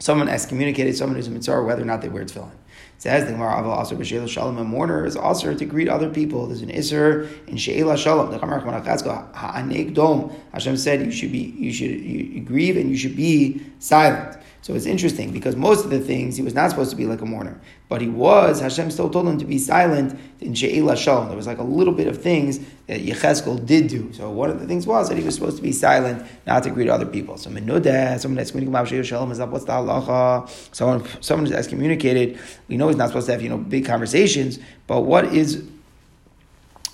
Someone 0.00 0.28
excommunicated 0.28 0.96
someone 0.96 1.16
who's 1.16 1.28
a 1.28 1.30
Mitzorah, 1.30 1.64
whether 1.64 1.82
or 1.82 1.86
not 1.86 2.02
they 2.02 2.08
wear 2.08 2.24
tefillin. 2.24 2.50
Says 2.98 3.26
the 3.26 3.32
Gemara, 3.32 3.68
also 3.68 3.96
b'sheila 3.96 4.28
shalom, 4.28 4.56
a 4.58 4.64
mourner 4.64 5.04
is 5.04 5.16
also 5.16 5.54
to 5.54 5.64
greet 5.64 5.88
other 5.88 6.08
people. 6.08 6.46
There's 6.46 6.62
an 6.62 6.70
iser 6.70 7.28
in 7.46 7.56
sheila 7.56 7.98
shalom. 7.98 8.30
The 8.30 8.38
Gemara 8.38 8.60
ha'anig 8.60 9.94
dom. 9.94 10.32
Hashem 10.52 10.76
said 10.76 11.04
you 11.04 11.12
should 11.12 11.32
be, 11.32 11.54
you 11.58 11.72
should 11.72 11.90
you 11.90 12.40
grieve 12.40 12.76
and 12.76 12.90
you 12.90 12.96
should 12.96 13.16
be 13.16 13.60
silent. 13.78 14.38
So 14.64 14.72
it's 14.72 14.86
interesting 14.86 15.30
because 15.30 15.56
most 15.56 15.84
of 15.84 15.90
the 15.90 16.00
things 16.00 16.38
he 16.38 16.42
was 16.42 16.54
not 16.54 16.70
supposed 16.70 16.88
to 16.88 16.96
be 16.96 17.04
like 17.04 17.20
a 17.20 17.26
mourner, 17.26 17.60
but 17.90 18.00
he 18.00 18.08
was. 18.08 18.60
Hashem 18.60 18.90
still 18.90 19.10
told 19.10 19.28
him 19.28 19.36
to 19.36 19.44
be 19.44 19.58
silent 19.58 20.18
in 20.40 20.54
She'ila 20.54 20.96
Shalom. 20.96 21.28
There 21.28 21.36
was 21.36 21.46
like 21.46 21.58
a 21.58 21.62
little 21.62 21.92
bit 21.92 22.08
of 22.08 22.22
things 22.22 22.60
that 22.86 23.02
Yecheskel 23.02 23.66
did 23.66 23.88
do. 23.88 24.10
So 24.14 24.30
one 24.30 24.48
of 24.48 24.60
the 24.60 24.66
things 24.66 24.86
was 24.86 25.10
that 25.10 25.18
he 25.18 25.22
was 25.22 25.34
supposed 25.34 25.58
to 25.58 25.62
be 25.62 25.70
silent, 25.70 26.26
not 26.46 26.62
to 26.62 26.70
greet 26.70 26.88
other 26.88 27.04
people. 27.04 27.36
So 27.36 27.50
Menudah, 27.50 28.18
someone 28.18 28.36
that's 28.36 28.52
about 28.52 28.88
She'ila 28.88 29.04
Shalom 29.04 29.32
is 29.32 29.38
up. 29.38 29.50
What's 29.50 29.66
the 29.66 29.72
halacha? 29.72 30.48
Someone, 30.74 31.06
someone 31.20 31.44
who's 31.44 31.54
excommunicated. 31.54 32.38
We 32.66 32.78
know 32.78 32.88
he's 32.88 32.96
not 32.96 33.08
supposed 33.08 33.26
to 33.26 33.32
have 33.32 33.42
you 33.42 33.50
know 33.50 33.58
big 33.58 33.84
conversations, 33.84 34.58
but 34.86 35.02
what 35.02 35.26
is 35.26 35.62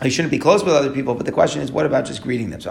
Oh, 0.00 0.04
he 0.04 0.10
shouldn't 0.10 0.30
be 0.30 0.38
close 0.38 0.64
with 0.64 0.72
other 0.72 0.90
people, 0.90 1.14
but 1.14 1.26
the 1.26 1.32
question 1.32 1.60
is, 1.60 1.70
what 1.70 1.84
about 1.84 2.06
just 2.06 2.22
greeting 2.22 2.48
them? 2.48 2.60
So 2.62 2.70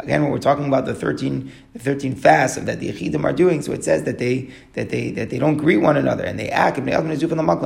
Again, 0.00 0.22
when 0.22 0.30
we're 0.30 0.38
talking 0.38 0.64
about 0.64 0.86
the 0.86 0.94
13, 0.94 1.52
the 1.74 1.78
13 1.78 2.14
fasts 2.14 2.56
of 2.56 2.64
that 2.64 2.80
the 2.80 2.90
Yechidim 2.90 3.22
are 3.22 3.34
doing, 3.34 3.60
so 3.60 3.72
it 3.72 3.84
says 3.84 4.04
that 4.04 4.16
they 4.16 4.50
that 4.72 4.88
they 4.88 5.10
that 5.10 5.28
they 5.28 5.38
don't 5.38 5.58
greet 5.58 5.78
one 5.78 5.98
another 5.98 6.24
and 6.24 6.38
they 6.38 6.48
act 6.48 6.78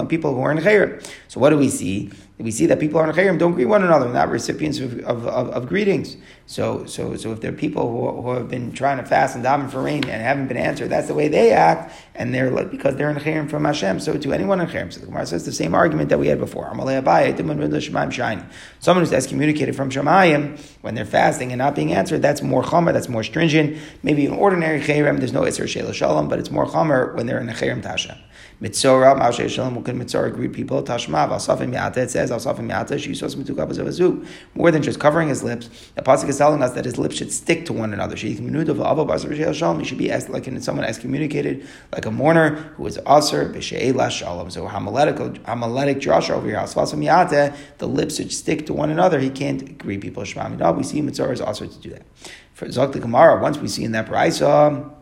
people 0.09 0.35
who 0.35 0.41
are 0.41 0.51
in 0.51 0.59
Chayrim. 0.59 1.07
So 1.29 1.39
what 1.39 1.51
do 1.51 1.59
we 1.59 1.69
see? 1.69 2.11
We 2.39 2.51
see 2.51 2.67
that 2.67 2.81
people 2.81 2.99
are 2.99 3.09
in 3.09 3.15
Chayrim 3.15 3.39
don't 3.39 3.53
greet 3.53 3.67
one 3.67 3.85
another, 3.85 4.09
not 4.09 4.31
recipients 4.31 4.79
of, 4.79 4.99
of, 5.01 5.27
of, 5.27 5.51
of, 5.51 5.69
greetings. 5.69 6.17
So, 6.47 6.87
so, 6.87 7.15
so 7.17 7.33
if 7.33 7.41
there 7.41 7.53
are 7.53 7.57
people 7.57 7.91
who, 7.91 8.23
who 8.23 8.31
have 8.33 8.49
been 8.49 8.73
trying 8.73 8.97
to 8.99 9.05
fast 9.05 9.37
and 9.37 9.45
daven 9.45 9.71
for 9.71 9.83
rain 9.83 10.03
and 10.05 10.23
haven't 10.23 10.49
been 10.49 10.57
answered, 10.57 10.89
that's 10.89 11.09
the 11.09 11.15
way 11.15 11.29
they 11.29 11.53
act, 11.53 11.95
and 12.15 12.35
they're 12.35 12.51
like, 12.51 12.71
because 12.71 12.97
they're 12.97 13.11
in 13.11 13.17
Chayrim 13.17 13.49
from 13.49 13.65
Hashem. 13.65 14.01
So 14.01 14.17
to 14.17 14.33
anyone 14.33 14.61
in 14.61 14.67
Chayrim, 14.67 14.93
so 14.93 15.01
the 15.01 15.07
Gemara 15.07 15.27
says 15.27 15.45
the 15.45 15.53
same 15.53 15.75
argument 15.75 16.09
that 16.09 16.19
we 16.19 16.29
had 16.29 16.39
before. 16.39 16.65
Someone 18.81 19.05
who's 19.05 19.13
excommunicated 19.13 19.77
from 19.77 19.91
Shemayim 19.91 20.59
when 20.81 20.95
they're 20.95 21.05
fasting 21.05 21.53
and 21.53 21.59
not 21.59 21.75
being 21.75 21.93
answered, 21.93 22.23
that's 22.23 22.43
more 22.43 22.63
chomer, 22.63 22.93
that's 22.93 23.09
more 23.09 23.23
stringent. 23.23 23.79
Maybe 24.03 24.25
in 24.25 24.33
ordinary 24.33 24.81
Chayrim, 24.81 25.19
there's 25.19 25.33
no 25.33 25.43
Isser 25.43 25.65
Shelo 25.65 25.93
Shalom, 25.93 26.29
but 26.29 26.39
it's 26.39 26.51
more 26.51 26.67
chomer 26.67 27.15
when 27.15 27.27
they're 27.27 27.41
in 27.41 27.49
a 27.49 27.53
Chayrim 27.53 27.83
Tasha. 27.83 28.19
Mitzora, 28.63 29.19
Ma'ashe 29.19 29.51
Shalom, 29.51 29.83
can 29.83 29.99
Mitzora 29.99 30.33
greet 30.33 30.53
people? 30.53 30.85
Tashma, 30.85 31.29
Valsafim 31.29 31.75
Yata, 31.75 31.97
it 31.97 32.13
says, 32.13 32.31
Alsafim 32.31 32.71
Yata, 32.71 32.93
Shisos 32.93 33.35
Mitukabas 33.35 33.79
of 33.79 33.89
Azu. 33.89 34.25
More 34.55 34.71
than 34.71 34.85
just 34.85 35.01
covering 35.01 35.29
his 35.29 35.43
lips, 35.43 35.69
the 35.97 36.03
Pasuk 36.03 36.29
is 36.29 36.39
telling 36.39 36.63
us 36.63 36.71
that 36.75 36.85
his 36.85 36.97
lips 36.97 37.17
should 37.17 37.33
stick 37.33 37.67
to 37.67 37.73
one 37.73 37.93
another. 37.93 38.15
He 38.15 38.37
should 38.37 39.99
be 39.99 40.11
like 40.11 40.63
someone 40.63 40.85
excommunicated, 40.85 41.67
like 41.93 42.07
a 42.07 42.13
mourner 42.13 42.55
who 42.77 42.87
is 42.87 42.99
Aser, 42.99 43.53
B'She'ela 43.53 44.09
Shalom. 44.13 44.49
So 44.49 44.69
Hamaletic, 44.69 45.41
Hamaletic 45.41 45.99
Joshua 45.99 46.37
over 46.37 46.47
here, 46.47 46.59
Alsafim 46.59 47.05
Yata, 47.05 47.57
the 47.79 47.89
lips 47.89 48.19
should 48.19 48.31
stick 48.31 48.65
to 48.67 48.73
one 48.73 48.91
another. 48.91 49.19
He 49.19 49.31
can't 49.31 49.77
greet 49.77 50.01
people. 50.01 50.23
Shema 50.23 50.71
We 50.71 50.85
see 50.85 51.03
Mitzora 51.03 51.33
is 51.33 51.41
also 51.41 51.67
to 51.67 51.79
do 51.81 51.91
that. 51.91 52.03
For 52.53 52.67
Zok 52.67 52.93
the 52.93 53.01
Gemara, 53.01 53.43
once 53.43 53.59
we 53.59 53.67
see 53.67 53.83
in 53.83 53.91
that 53.91 54.07
Brisa, 54.07 55.02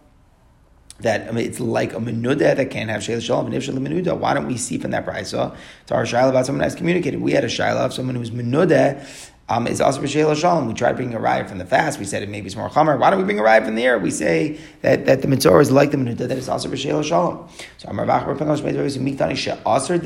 that 1.02 1.28
I 1.28 1.33
mean, 1.33 1.47
it's 1.47 1.61
like 1.61 1.92
a 1.92 1.97
menuda 1.97 2.57
that 2.57 2.71
can't 2.71 2.90
have 2.90 3.02
shayla 3.02 3.23
shalom 3.23 3.47
and 3.47 3.54
ifshal 3.54 3.75
menuda. 3.78 4.16
Why 4.16 4.35
don't 4.35 4.47
we 4.47 4.57
see 4.57 4.78
from 4.78 4.90
that 4.92 5.07
brisa 5.07 5.57
to 5.87 5.95
our 5.95 6.04
shaila 6.04 6.30
about 6.30 6.47
someone 6.47 6.62
that's 6.62 6.75
communicated? 6.75 7.21
We 7.21 7.33
had 7.33 7.45
a 7.45 7.49
shaila 7.49 7.87
of 7.87 7.92
someone 7.92 8.14
who's 8.14 8.30
menuda 8.30 9.07
um, 9.50 9.66
is 9.66 9.80
also 9.80 10.00
b'sheila 10.00 10.37
shalom. 10.37 10.69
We 10.69 10.75
tried 10.75 10.95
bringing 10.95 11.14
a 11.14 11.21
ride 11.21 11.49
from 11.49 11.59
the 11.59 11.66
fast. 11.66 11.99
We 11.99 12.04
said 12.04 12.23
it 12.23 12.28
maybe 12.28 12.47
it's 12.47 12.54
more 12.54 12.71
chamer. 12.71 12.97
Why 12.99 13.11
don't 13.11 13.19
we 13.19 13.25
bring 13.25 13.40
a 13.40 13.42
ride 13.42 13.64
from 13.64 13.75
the 13.75 13.83
air? 13.83 13.99
We 13.99 14.12
say 14.12 14.61
that, 14.83 15.07
that 15.07 15.23
the 15.23 15.28
mitzora 15.28 15.61
is 15.61 15.73
like 15.73 15.90
the 15.90 15.97
menuda, 15.97 16.28
that 16.28 16.38
it's 16.38 16.49
also 16.49 16.69
b'sheila 16.69 17.04
shalom. 17.04 17.49
So 17.76 17.88
Amar 17.88 18.07
did 18.07 18.12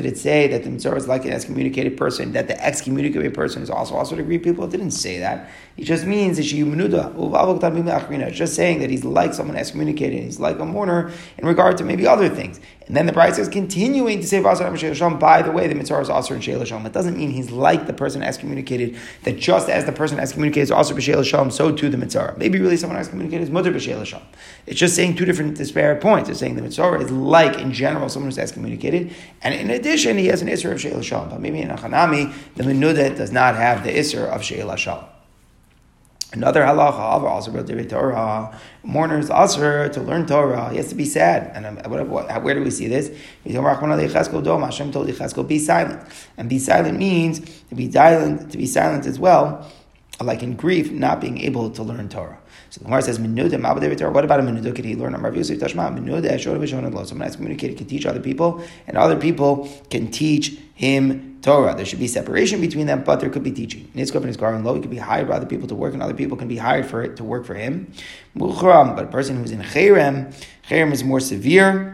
it 0.06 0.18
say 0.18 0.48
that 0.48 0.64
the 0.64 0.70
mitzora 0.70 0.96
is 0.96 1.06
like 1.06 1.26
an 1.26 1.32
excommunicated 1.32 1.98
person, 1.98 2.32
that 2.32 2.48
the 2.48 2.58
excommunicated 2.64 3.34
person 3.34 3.62
is 3.62 3.68
also 3.68 3.94
also 3.94 4.16
to 4.16 4.22
greet 4.22 4.42
people? 4.42 4.64
It 4.64 4.70
didn't 4.70 4.92
say 4.92 5.18
that. 5.18 5.50
It 5.76 5.84
just 5.84 6.06
means 6.06 6.38
that 6.38 6.44
It's 8.28 8.38
just 8.38 8.54
saying 8.54 8.78
that 8.78 8.90
he's 8.90 9.04
like 9.04 9.34
someone 9.34 9.56
excommunicated, 9.56 10.22
he's 10.22 10.40
like 10.40 10.58
a 10.58 10.64
mourner 10.64 11.10
in 11.36 11.46
regard 11.46 11.76
to 11.78 11.84
maybe 11.84 12.06
other 12.06 12.30
things. 12.30 12.60
And 12.86 12.96
then 12.96 13.06
the 13.06 13.12
Bride 13.12 13.38
is 13.38 13.48
continuing 13.48 14.20
to 14.20 14.26
say, 14.26 14.40
by 14.40 14.54
the 14.54 15.52
way, 15.52 15.68
the 15.68 15.74
mitzora 15.74 16.02
is 16.02 16.10
also 16.10 16.34
in 16.34 16.40
Sheila 16.40 16.66
Shalom. 16.66 16.84
It 16.84 16.92
doesn't 16.92 17.16
mean 17.16 17.30
he's 17.30 17.50
like 17.50 17.86
the 17.86 17.94
person 17.94 18.22
excommunicated, 18.22 18.98
that 19.22 19.33
just 19.38 19.68
as 19.68 19.84
the 19.84 19.92
person 19.92 20.18
excommunicated 20.18 20.64
is 20.64 20.70
also 20.70 20.94
B'Sheila 20.94 21.24
Shalom, 21.24 21.50
so 21.50 21.70
too 21.72 21.88
the 21.88 21.96
mitzora. 21.96 22.36
Maybe 22.36 22.60
really 22.60 22.76
someone 22.76 22.98
excommunicated 22.98 23.44
is 23.44 23.50
Mutter 23.50 23.72
B'Sheila 23.72 24.04
Shalom. 24.04 24.26
It's 24.66 24.78
just 24.78 24.94
saying 24.94 25.16
two 25.16 25.24
different 25.24 25.56
disparate 25.56 26.00
points. 26.00 26.28
It's 26.28 26.40
saying 26.40 26.56
the 26.56 26.62
mitzora 26.62 27.02
is 27.02 27.10
like, 27.10 27.58
in 27.58 27.72
general, 27.72 28.08
someone 28.08 28.28
who's 28.28 28.38
excommunicated, 28.38 29.14
and 29.42 29.54
in 29.54 29.70
addition, 29.70 30.18
he 30.18 30.26
has 30.26 30.42
an 30.42 30.48
Isser 30.48 30.72
of 30.72 30.80
Sheila 30.80 31.02
Shalom. 31.02 31.30
But 31.30 31.40
maybe 31.40 31.60
in 31.60 31.68
Achanami, 31.68 32.34
the 32.56 32.64
Menuda 32.64 33.16
does 33.16 33.32
not 33.32 33.54
have 33.56 33.84
the 33.84 33.90
Isser 33.90 34.26
of 34.28 34.42
Sheila 34.42 34.76
Shalom. 34.76 35.04
Another 36.34 36.62
halacha, 36.62 37.88
Torah, 37.88 38.60
mourners 38.82 39.30
also 39.30 39.88
to 39.88 40.00
learn 40.00 40.26
Torah. 40.26 40.68
He 40.70 40.78
has 40.78 40.88
to 40.88 40.96
be 40.96 41.04
sad. 41.04 41.52
And 41.54 41.64
um, 41.64 41.90
what, 41.90 42.08
what, 42.08 42.42
where 42.42 42.54
do 42.54 42.62
we 42.62 42.72
see 42.72 42.88
this? 42.88 43.08
Hashem 43.44 44.90
told 44.92 45.08
Yecheskel, 45.08 45.46
be 45.46 45.60
silent. 45.60 46.02
And 46.36 46.48
be 46.48 46.58
silent 46.58 46.98
means 46.98 47.38
to 47.68 47.76
be 47.76 47.88
silent, 47.90 48.50
to 48.50 48.58
be 48.58 48.66
silent 48.66 49.06
as 49.06 49.20
well, 49.20 49.70
like 50.20 50.42
in 50.42 50.56
grief, 50.56 50.90
not 50.90 51.20
being 51.20 51.38
able 51.38 51.70
to 51.70 51.84
learn 51.84 52.08
Torah. 52.08 52.38
So 52.74 52.80
the 52.80 52.86
Gemara 52.86 53.02
says, 53.02 53.20
Menuda, 53.20 54.12
What 54.12 54.24
about 54.24 54.40
a 54.40 54.42
Menuda? 54.42 54.74
Could 54.74 54.84
he 54.84 54.96
learn 54.96 55.14
Amar 55.14 55.32
Yosef 55.32 55.60
Tashma? 55.60 55.96
Menuda, 55.96 57.06
Someone 57.06 57.24
has 57.24 57.36
communicated, 57.36 57.78
can 57.78 57.86
teach 57.86 58.04
other 58.04 58.18
people, 58.18 58.64
and 58.88 58.98
other 58.98 59.14
people 59.14 59.68
can 59.90 60.10
teach 60.10 60.58
him 60.74 61.38
Torah. 61.40 61.76
There 61.76 61.84
should 61.84 62.00
be 62.00 62.08
separation 62.08 62.60
between 62.60 62.88
them, 62.88 63.04
but 63.04 63.20
there 63.20 63.30
could 63.30 63.44
be 63.44 63.52
teaching. 63.52 63.88
Nitzkov 63.94 64.24
and 64.24 64.36
Isgar 64.36 64.56
and 64.56 64.64
Lo, 64.64 64.74
he 64.74 64.80
could 64.80 64.90
be 64.90 64.96
hired 64.96 65.28
by 65.28 65.36
other 65.36 65.46
people 65.46 65.68
to 65.68 65.76
work, 65.76 65.94
and 65.94 66.02
other 66.02 66.14
people 66.14 66.36
can 66.36 66.48
be 66.48 66.56
hired 66.56 66.86
for 66.86 67.00
it 67.00 67.14
to 67.18 67.22
work 67.22 67.46
for 67.46 67.54
him. 67.54 67.92
But 68.34 68.50
a 68.50 69.06
person 69.06 69.36
who's 69.36 69.52
in 69.52 69.60
Cherem, 69.60 70.34
Cherem 70.68 70.90
is 70.90 71.04
more 71.04 71.20
severe. 71.20 71.93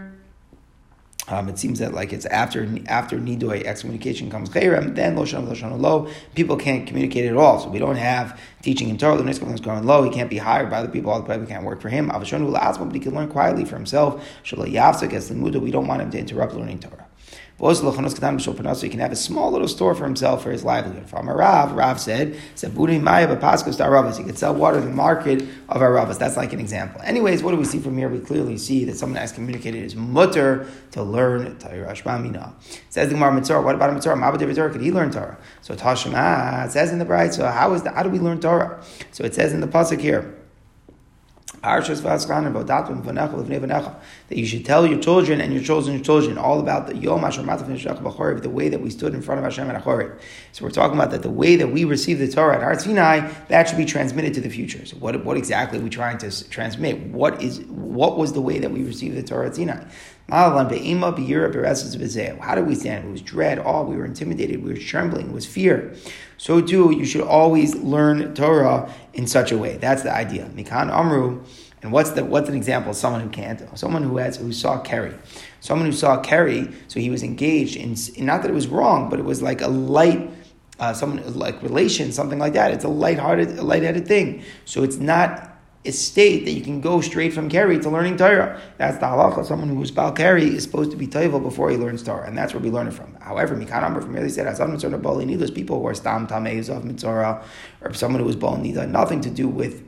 Um, 1.30 1.49
it 1.49 1.58
seems 1.58 1.78
that 1.78 1.94
like 1.94 2.12
it's 2.12 2.26
after 2.26 2.68
after 2.87 3.18
nidoy 3.18 3.62
excommunication 3.64 4.30
comes 4.30 4.50
cherem, 4.50 4.94
then 4.96 5.16
lo 5.16 5.25
shana 5.25 5.80
lo. 5.80 6.08
People 6.34 6.56
can't 6.56 6.87
communicate 6.87 7.26
at 7.26 7.37
all, 7.37 7.60
so 7.60 7.68
we 7.68 7.78
don't 7.78 7.96
have 7.96 8.38
teaching 8.62 8.88
in 8.88 8.99
Torah. 8.99 9.16
The 9.16 9.25
next 9.25 9.40
is 9.40 9.60
going 9.60 9.87
low. 9.87 10.02
He 10.02 10.10
can't 10.10 10.28
be 10.28 10.38
hired 10.38 10.70
by 10.70 10.78
other 10.78 10.88
people. 10.88 11.12
Other 11.12 11.26
people 11.26 11.46
can't 11.46 11.64
work 11.64 11.80
for 11.80 11.88
him. 11.88 12.10
Avashonu 12.10 12.50
but 12.50 12.94
he 12.94 13.00
can 13.00 13.14
learn 13.14 13.28
quietly 13.28 13.64
for 13.64 13.76
himself. 13.76 14.26
Shalom 14.42 14.70
gets 14.70 15.28
the 15.28 15.60
We 15.60 15.70
don't 15.70 15.87
want 15.87 16.02
him 16.02 16.10
to 16.10 16.18
interrupt 16.18 16.54
learning 16.54 16.80
Torah. 16.80 17.09
You 17.62 18.90
can 18.90 19.00
have 19.00 19.12
a 19.12 19.16
small 19.16 19.50
little 19.50 19.68
store 19.68 19.94
for 19.94 20.04
himself 20.04 20.42
for 20.42 20.50
his 20.50 20.64
livelihood. 20.64 21.06
From 21.10 21.28
a 21.28 21.34
Rav, 21.34 21.72
Rav 21.72 22.00
said, 22.00 22.34
he 22.34 22.66
could 22.66 24.38
sell 24.38 24.54
water 24.54 24.78
in 24.78 24.84
the 24.87 24.90
market 24.90 25.42
of 25.68 25.82
Aravas. 25.82 26.18
That's 26.18 26.38
like 26.38 26.54
an 26.54 26.60
example. 26.60 27.02
Anyways, 27.02 27.42
what 27.42 27.50
do 27.50 27.58
we 27.58 27.66
see 27.66 27.78
from 27.78 27.99
here? 27.99 28.08
We 28.08 28.20
clearly 28.20 28.56
see 28.56 28.87
that 28.87 28.96
someone 28.96 29.20
has 29.20 29.32
communicated 29.32 29.82
his 29.82 29.94
mutter 29.94 30.66
to 30.92 31.02
learn 31.02 31.58
Torah. 31.58 31.94
Says 32.88 33.08
the 33.08 33.14
Gemara 33.14 33.38
Mitzora. 33.38 33.62
What 33.62 33.75
about 33.75 33.90
a 33.90 33.92
Mitzora? 33.92 34.16
Mabad 34.16 34.72
could 34.72 34.80
he 34.80 34.90
learn 34.90 35.10
Torah? 35.10 35.37
So 35.60 35.75
Tashma, 35.75 36.70
says 36.70 36.92
in 36.92 36.99
the 36.99 37.04
Bride, 37.04 37.34
so 37.34 37.46
how 37.46 37.75
is 37.75 37.82
the, 37.82 37.90
how 37.90 38.02
do 38.02 38.08
we 38.08 38.18
learn 38.18 38.40
Torah? 38.40 38.82
So 39.12 39.22
it 39.25 39.34
says 39.34 39.52
in 39.52 39.60
the 39.60 39.68
Pasuk 39.68 40.00
here. 40.00 40.39
That 44.28 44.38
you 44.38 44.46
should 44.46 44.64
tell 44.64 44.86
your 44.86 44.98
children 44.98 45.40
and 45.40 45.52
your 45.52 45.62
children's 45.62 46.04
children 46.06 46.38
all 46.38 46.58
about 46.58 46.86
the 46.86 46.96
Yom 46.96 47.20
the 47.20 48.50
way 48.50 48.68
that 48.68 48.80
we 48.80 48.90
stood 48.90 49.14
in 49.14 49.22
front 49.22 49.38
of 49.38 49.44
Hashem 49.44 49.70
at 49.70 49.82
Achorit. 49.82 50.20
So 50.52 50.64
we're 50.64 50.70
talking 50.70 50.98
about 50.98 51.10
that 51.10 51.22
the 51.22 51.30
way 51.30 51.56
that 51.56 51.68
we 51.68 51.84
received 51.84 52.20
the 52.20 52.28
Torah 52.28 52.56
at 52.56 52.62
Har 52.62 52.78
Sinai, 52.78 53.30
that 53.48 53.68
should 53.68 53.78
be 53.78 53.84
transmitted 53.84 54.32
to 54.34 54.40
the 54.40 54.48
future. 54.48 54.86
So 54.86 54.96
what, 54.96 55.22
what 55.24 55.36
exactly 55.36 55.78
are 55.78 55.82
we 55.82 55.90
trying 55.90 56.18
to 56.18 56.48
transmit? 56.48 56.98
What 57.00 57.42
is 57.42 57.60
what 57.60 58.16
was 58.16 58.32
the 58.32 58.40
way 58.40 58.58
that 58.58 58.70
we 58.70 58.82
received 58.82 59.16
the 59.16 59.22
Torah 59.22 59.48
at 59.48 59.56
Sinai? 59.56 59.84
How 60.30 60.64
do 62.54 62.62
we 62.62 62.75
stand? 62.75 63.08
It 63.08 63.10
was 63.10 63.22
dread, 63.22 63.58
awe, 63.58 63.82
we 63.82 63.96
were 63.96 64.04
intimidated, 64.04 64.62
we 64.62 64.72
were 64.72 64.78
trembling, 64.78 65.28
it 65.28 65.32
was 65.32 65.46
fear. 65.46 65.94
So 66.37 66.60
too, 66.60 66.92
you 66.92 67.04
should 67.04 67.22
always 67.22 67.75
learn 67.76 68.34
Torah 68.34 68.92
in 69.12 69.26
such 69.26 69.52
a 69.52 69.58
way. 69.58 69.76
That's 69.76 70.02
the 70.02 70.14
idea. 70.14 70.50
Mikan 70.54 70.90
Amru, 70.90 71.42
and 71.82 71.92
what's 71.92 72.10
the 72.10 72.25
what's 72.25 72.49
an 72.49 72.54
example 72.54 72.90
of 72.90 72.96
someone 72.96 73.22
who 73.22 73.28
can't? 73.28 73.78
Someone 73.78 74.02
who 74.02 74.18
has 74.18 74.37
who 74.37 74.52
saw 74.52 74.80
Kerry. 74.80 75.14
Someone 75.60 75.87
who 75.87 75.92
saw 75.92 76.20
Kerry, 76.20 76.72
so 76.88 77.00
he 77.00 77.10
was 77.10 77.22
engaged 77.22 77.76
in 77.76 77.96
not 78.25 78.42
that 78.42 78.50
it 78.50 78.54
was 78.54 78.68
wrong, 78.68 79.10
but 79.10 79.18
it 79.18 79.25
was 79.25 79.42
like 79.42 79.60
a 79.60 79.68
light 79.68 80.30
uh, 80.80 80.94
someone 80.94 81.22
like 81.34 81.62
relation, 81.62 82.10
something 82.10 82.38
like 82.38 82.54
that. 82.54 82.72
It's 82.72 82.84
a 82.84 82.88
light-hearted, 82.88 83.58
light-headed 83.58 84.08
thing. 84.08 84.42
So 84.64 84.82
it's 84.82 84.96
not 84.96 85.50
state 85.87 86.44
that 86.44 86.52
you 86.52 86.60
can 86.60 86.80
go 86.80 87.00
straight 87.00 87.32
from 87.32 87.49
Keri 87.49 87.78
to 87.80 87.88
learning 87.88 88.18
Torah. 88.18 88.60
That's 88.76 88.99
the 88.99 89.06
halacha. 89.06 89.46
Someone 89.46 89.68
who's 89.68 89.90
Bal 89.90 90.12
Keri 90.12 90.44
is 90.44 90.62
supposed 90.62 90.90
to 90.90 90.96
be 90.96 91.06
Toivel 91.06 91.42
before 91.42 91.70
he 91.70 91.76
learns 91.76 92.02
Torah, 92.02 92.26
and 92.26 92.37
that's 92.37 92.52
where 92.52 92.62
we 92.62 92.70
learn 92.70 92.87
it 92.87 92.92
from. 92.92 93.14
However, 93.20 93.56
Mikan 93.56 93.82
Amr 93.82 94.02
from 94.02 94.12
merely 94.12 94.28
said, 94.28 94.46
Azam 94.46 94.72
Mitzvah 94.72 94.99
Bali 94.99 95.34
Those 95.37 95.50
people 95.50 95.80
who 95.80 95.87
are 95.87 95.94
Stam 95.94 96.26
Tamei 96.26 96.68
of 96.68 96.84
Mitzvah, 96.84 97.42
or 97.80 97.94
someone 97.94 98.22
who 98.22 98.28
is 98.28 98.37
Bal 98.37 98.58
Nida, 98.58 98.88
nothing 98.88 99.22
to 99.22 99.30
do 99.30 99.49
with 99.49 99.82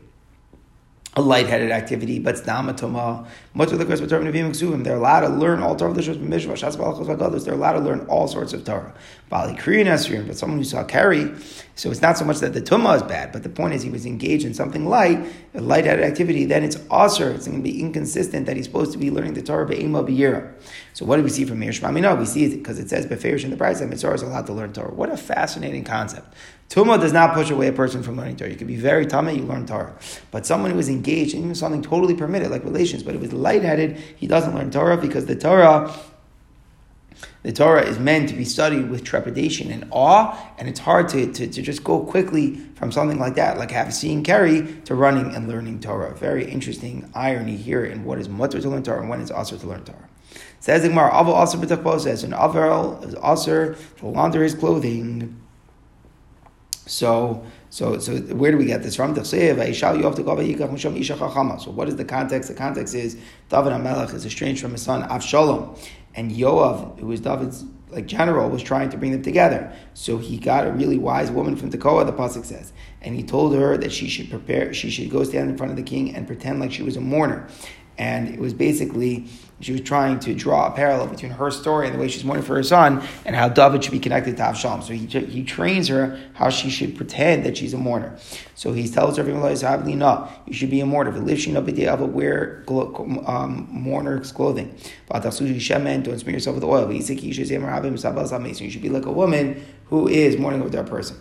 a 1.14 1.20
lightheaded 1.20 1.70
activity, 1.70 2.18
but 2.18 2.36
Stamatoma, 2.36 3.26
much 3.52 3.70
of 3.70 3.78
the 3.78 3.84
Chris 3.84 4.00
They're 4.00 4.96
allowed 4.96 5.20
to 5.20 5.28
learn 5.28 5.62
all 5.62 5.76
Torah, 5.76 5.92
they're 5.92 7.54
allowed 7.54 7.72
to 7.72 7.80
learn 7.80 8.00
all 8.06 8.26
sorts 8.28 8.54
of 8.54 8.64
Torah. 8.64 8.94
Bali 9.28 9.52
Kriyan 9.54 10.26
but 10.26 10.38
someone 10.38 10.58
who 10.58 10.64
saw 10.64 10.84
Kari, 10.84 11.34
so 11.74 11.90
it's 11.90 12.02
not 12.02 12.18
so 12.18 12.24
much 12.24 12.40
that 12.40 12.52
the 12.52 12.60
Tumah 12.60 12.96
is 12.96 13.02
bad, 13.02 13.32
but 13.32 13.42
the 13.42 13.48
point 13.48 13.72
is 13.72 13.82
he 13.82 13.88
was 13.88 14.04
engaged 14.04 14.44
in 14.44 14.52
something 14.52 14.86
light, 14.86 15.26
a 15.54 15.60
lightheaded 15.60 16.04
activity, 16.04 16.44
then 16.44 16.62
it's 16.62 16.78
also 16.90 17.32
it's 17.34 17.46
going 17.46 17.58
to 17.58 17.62
be 17.62 17.80
inconsistent 17.80 18.46
that 18.46 18.56
he's 18.56 18.66
supposed 18.66 18.92
to 18.92 18.98
be 18.98 19.10
learning 19.10 19.34
the 19.34 19.42
Torah 19.42 19.66
Be'ema 19.66 20.04
B'yira. 20.04 20.52
So 20.92 21.06
what 21.06 21.16
do 21.16 21.22
we 21.22 21.30
see 21.30 21.46
from 21.46 21.62
here? 21.62 21.72
No, 21.90 22.14
we 22.14 22.26
see 22.26 22.44
it 22.44 22.56
because 22.56 22.78
it 22.78 22.90
says 22.90 23.06
Beferish 23.06 23.44
in 23.44 23.50
the 23.50 23.56
price 23.56 23.80
that 23.80 23.88
Mitzora 23.88 24.14
is 24.14 24.22
allowed 24.22 24.46
to 24.46 24.52
learn 24.52 24.72
Torah. 24.74 24.92
What 24.92 25.10
a 25.10 25.16
fascinating 25.16 25.84
concept. 25.84 26.34
Tumah 26.68 27.00
does 27.00 27.12
not 27.12 27.34
push 27.34 27.50
away 27.50 27.68
a 27.68 27.72
person 27.72 28.02
from 28.02 28.16
learning 28.16 28.36
Torah. 28.36 28.50
You 28.50 28.56
could 28.56 28.66
be 28.66 28.76
very 28.76 29.06
tummy, 29.06 29.36
you 29.36 29.42
learn 29.42 29.66
Torah. 29.66 29.94
But 30.30 30.44
someone 30.44 30.70
who 30.70 30.78
is 30.78 30.88
engaged 30.88 31.34
in 31.34 31.54
something 31.54 31.82
totally 31.82 32.14
permitted, 32.14 32.50
like 32.50 32.64
relations, 32.64 33.02
but 33.02 33.14
it 33.14 33.20
was 33.20 33.32
lightheaded, 33.32 33.96
he 34.16 34.26
doesn't 34.26 34.54
learn 34.54 34.70
Torah 34.70 34.96
because 34.96 35.26
the 35.26 35.36
Torah 35.36 35.94
the 37.42 37.52
Torah 37.52 37.82
is 37.82 37.98
meant 37.98 38.28
to 38.28 38.34
be 38.34 38.44
studied 38.44 38.88
with 38.88 39.04
trepidation 39.04 39.70
and 39.70 39.86
awe, 39.90 40.38
and 40.58 40.68
it's 40.68 40.80
hard 40.80 41.08
to, 41.10 41.32
to, 41.32 41.46
to 41.46 41.62
just 41.62 41.82
go 41.82 42.00
quickly 42.00 42.56
from 42.74 42.92
something 42.92 43.18
like 43.18 43.34
that, 43.34 43.58
like 43.58 43.70
have 43.70 43.92
seen 43.92 44.22
Kerry, 44.22 44.80
to 44.84 44.94
running 44.94 45.34
and 45.34 45.48
learning 45.48 45.80
Torah. 45.80 46.14
Very 46.14 46.50
interesting 46.50 47.10
irony 47.14 47.56
here 47.56 47.84
in 47.84 48.04
what 48.04 48.18
is 48.18 48.28
mutter 48.28 48.60
to 48.60 48.68
learn 48.68 48.82
Torah 48.82 49.00
and 49.00 49.08
when 49.08 49.20
it's 49.20 49.30
also 49.30 49.56
to 49.56 49.66
learn 49.66 49.84
Torah. 49.84 50.08
Says 50.60 50.82
Gemara, 50.82 51.10
Aval 51.10 51.34
also 51.34 51.98
says 51.98 52.22
an 52.22 52.30
Aval 52.30 53.04
is 53.04 53.14
also 53.16 53.74
to 53.74 54.06
launder 54.06 54.44
his 54.44 54.54
clothing. 54.54 55.40
So, 56.86 57.44
so, 57.70 57.98
so 57.98 58.18
where 58.18 58.52
do 58.52 58.58
we 58.58 58.66
get 58.66 58.82
this 58.82 58.94
from? 58.94 59.14
So 59.14 59.22
what 59.22 59.32
is 61.88 61.96
the 61.96 62.04
context? 62.04 62.48
The 62.48 62.54
context 62.54 62.94
is 62.94 63.14
David 63.48 63.72
HaMelech 63.72 64.14
is 64.14 64.24
estranged 64.24 64.62
from 64.62 64.72
his 64.72 64.82
son 64.82 65.02
Avshalom, 65.08 65.76
and 66.14 66.30
Yoav, 66.30 66.98
who 66.98 67.06
was 67.06 67.20
David's 67.20 67.64
like 67.90 68.06
general, 68.06 68.48
was 68.48 68.62
trying 68.62 68.88
to 68.90 68.96
bring 68.96 69.12
them 69.12 69.22
together. 69.22 69.70
So 69.94 70.16
he 70.16 70.38
got 70.38 70.66
a 70.66 70.72
really 70.72 70.98
wise 70.98 71.30
woman 71.30 71.56
from 71.56 71.70
Tekoa, 71.70 72.06
the 72.06 72.12
pasuk 72.12 72.44
says, 72.44 72.72
and 73.02 73.14
he 73.14 73.22
told 73.22 73.54
her 73.54 73.76
that 73.76 73.92
she 73.92 74.08
should 74.08 74.30
prepare, 74.30 74.72
she 74.72 74.90
should 74.90 75.10
go 75.10 75.24
stand 75.24 75.50
in 75.50 75.56
front 75.58 75.70
of 75.70 75.76
the 75.76 75.82
king 75.82 76.14
and 76.14 76.26
pretend 76.26 76.60
like 76.60 76.72
she 76.72 76.82
was 76.82 76.96
a 76.96 77.00
mourner. 77.00 77.48
And 77.98 78.28
it 78.28 78.38
was 78.38 78.54
basically 78.54 79.28
she 79.62 79.70
was 79.70 79.80
trying 79.82 80.18
to 80.18 80.34
draw 80.34 80.66
a 80.66 80.72
parallel 80.72 81.06
between 81.06 81.30
her 81.30 81.50
story 81.52 81.86
and 81.86 81.94
the 81.94 82.00
way 82.00 82.08
she's 82.08 82.24
mourning 82.24 82.44
for 82.44 82.56
her 82.56 82.64
son 82.64 83.00
and 83.24 83.36
how 83.36 83.48
David 83.48 83.84
should 83.84 83.92
be 83.92 84.00
connected 84.00 84.36
to 84.36 84.42
Avshalom. 84.42 84.82
So 84.82 84.92
he, 84.92 85.06
he 85.06 85.44
trains 85.44 85.86
her 85.86 86.18
how 86.34 86.50
she 86.50 86.68
should 86.68 86.96
pretend 86.96 87.44
that 87.44 87.56
she's 87.56 87.72
a 87.72 87.78
mourner. 87.78 88.18
So 88.56 88.72
he 88.72 88.88
tells 88.88 89.16
her, 89.18 89.24
you 89.24 90.52
should 90.52 90.70
be 90.70 90.80
a 90.80 90.86
mourner. 90.86 91.12
But 91.12 92.08
Wear 92.08 92.64
um, 93.26 93.68
mourner's 93.70 94.32
clothing. 94.32 94.76
Don't 95.08 95.32
smear 95.32 95.54
yourself 95.54 96.54
with 96.56 96.64
oil. 96.64 96.92
You 96.92 97.02
should 98.70 98.82
be 98.82 98.88
like 98.88 99.06
a 99.06 99.12
woman 99.12 99.64
who 99.86 100.08
is 100.08 100.36
mourning 100.38 100.60
over 100.60 100.70
that 100.70 100.86
person. 100.86 101.16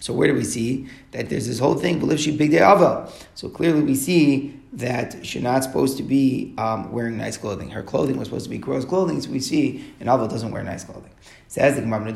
So 0.00 0.12
where 0.12 0.28
do 0.28 0.34
we 0.34 0.44
see 0.44 0.86
that 1.12 1.30
there's 1.30 1.46
this 1.46 1.58
whole 1.58 1.74
thing? 1.74 1.98
big 2.06 2.50
day. 2.50 3.06
So 3.34 3.48
clearly 3.48 3.82
we 3.82 3.94
see 3.94 4.59
that 4.72 5.26
she's 5.26 5.42
not 5.42 5.64
supposed 5.64 5.96
to 5.96 6.02
be 6.04 6.54
um, 6.56 6.92
wearing 6.92 7.16
nice 7.16 7.36
clothing. 7.36 7.70
Her 7.70 7.82
clothing 7.82 8.16
was 8.16 8.28
supposed 8.28 8.44
to 8.44 8.50
be 8.50 8.58
gross 8.58 8.84
clothing, 8.84 9.20
so 9.20 9.30
we 9.30 9.40
see 9.40 9.84
an 9.98 10.06
Aval 10.06 10.30
doesn't 10.30 10.52
wear 10.52 10.62
nice 10.62 10.84
clothing. 10.84 11.10
Says 11.48 11.74
the 11.74 11.80
Gemara 11.80 12.12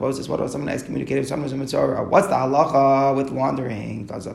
Moses, 0.00 0.28
what 0.28 0.40
about 0.40 0.50
someone 0.50 0.66
has 0.66 0.82
communicated 0.82 1.28
someone 1.28 1.48
who's 1.48 1.52
a 1.52 1.76
mitzora? 1.76 2.08
What's 2.08 2.26
the 2.26 2.34
halacha 2.34 3.14
with 3.14 3.30
wandering? 3.30 4.00
It 4.02 4.08
says 4.10 4.26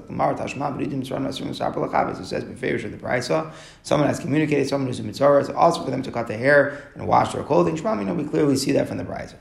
Beferish 2.45 2.85
of 2.85 2.91
the 2.91 2.97
Brisa. 2.97 3.51
Someone 3.83 4.07
has 4.07 4.21
communicated 4.21 4.69
someone 4.69 4.87
who's 4.87 5.01
a 5.01 5.03
mitzora. 5.03 5.41
It's 5.41 5.49
also 5.49 5.83
for 5.83 5.91
them 5.91 6.01
to 6.03 6.11
cut 6.11 6.29
their 6.29 6.37
hair 6.37 6.89
and 6.95 7.05
wash 7.05 7.33
their 7.33 7.43
clothing. 7.43 7.75
Shmam, 7.75 7.99
you 7.99 8.05
know, 8.05 8.13
we 8.13 8.23
clearly 8.23 8.55
see 8.55 8.71
that 8.71 8.87
from 8.87 8.95
the 8.97 9.03
Brisa. 9.03 9.35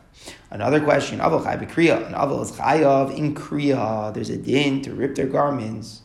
Another 0.50 0.80
question, 0.80 1.20
Aval 1.20 1.44
Chai. 1.44 1.52
An 1.54 2.14
Aval 2.14 2.42
is 2.42 2.50
Chayav 2.50 3.16
in 3.16 3.36
Kriya. 3.36 4.12
There's 4.12 4.30
a 4.30 4.36
din 4.36 4.82
to 4.82 4.92
rip 4.94 5.14
their 5.14 5.28
garments. 5.28 6.02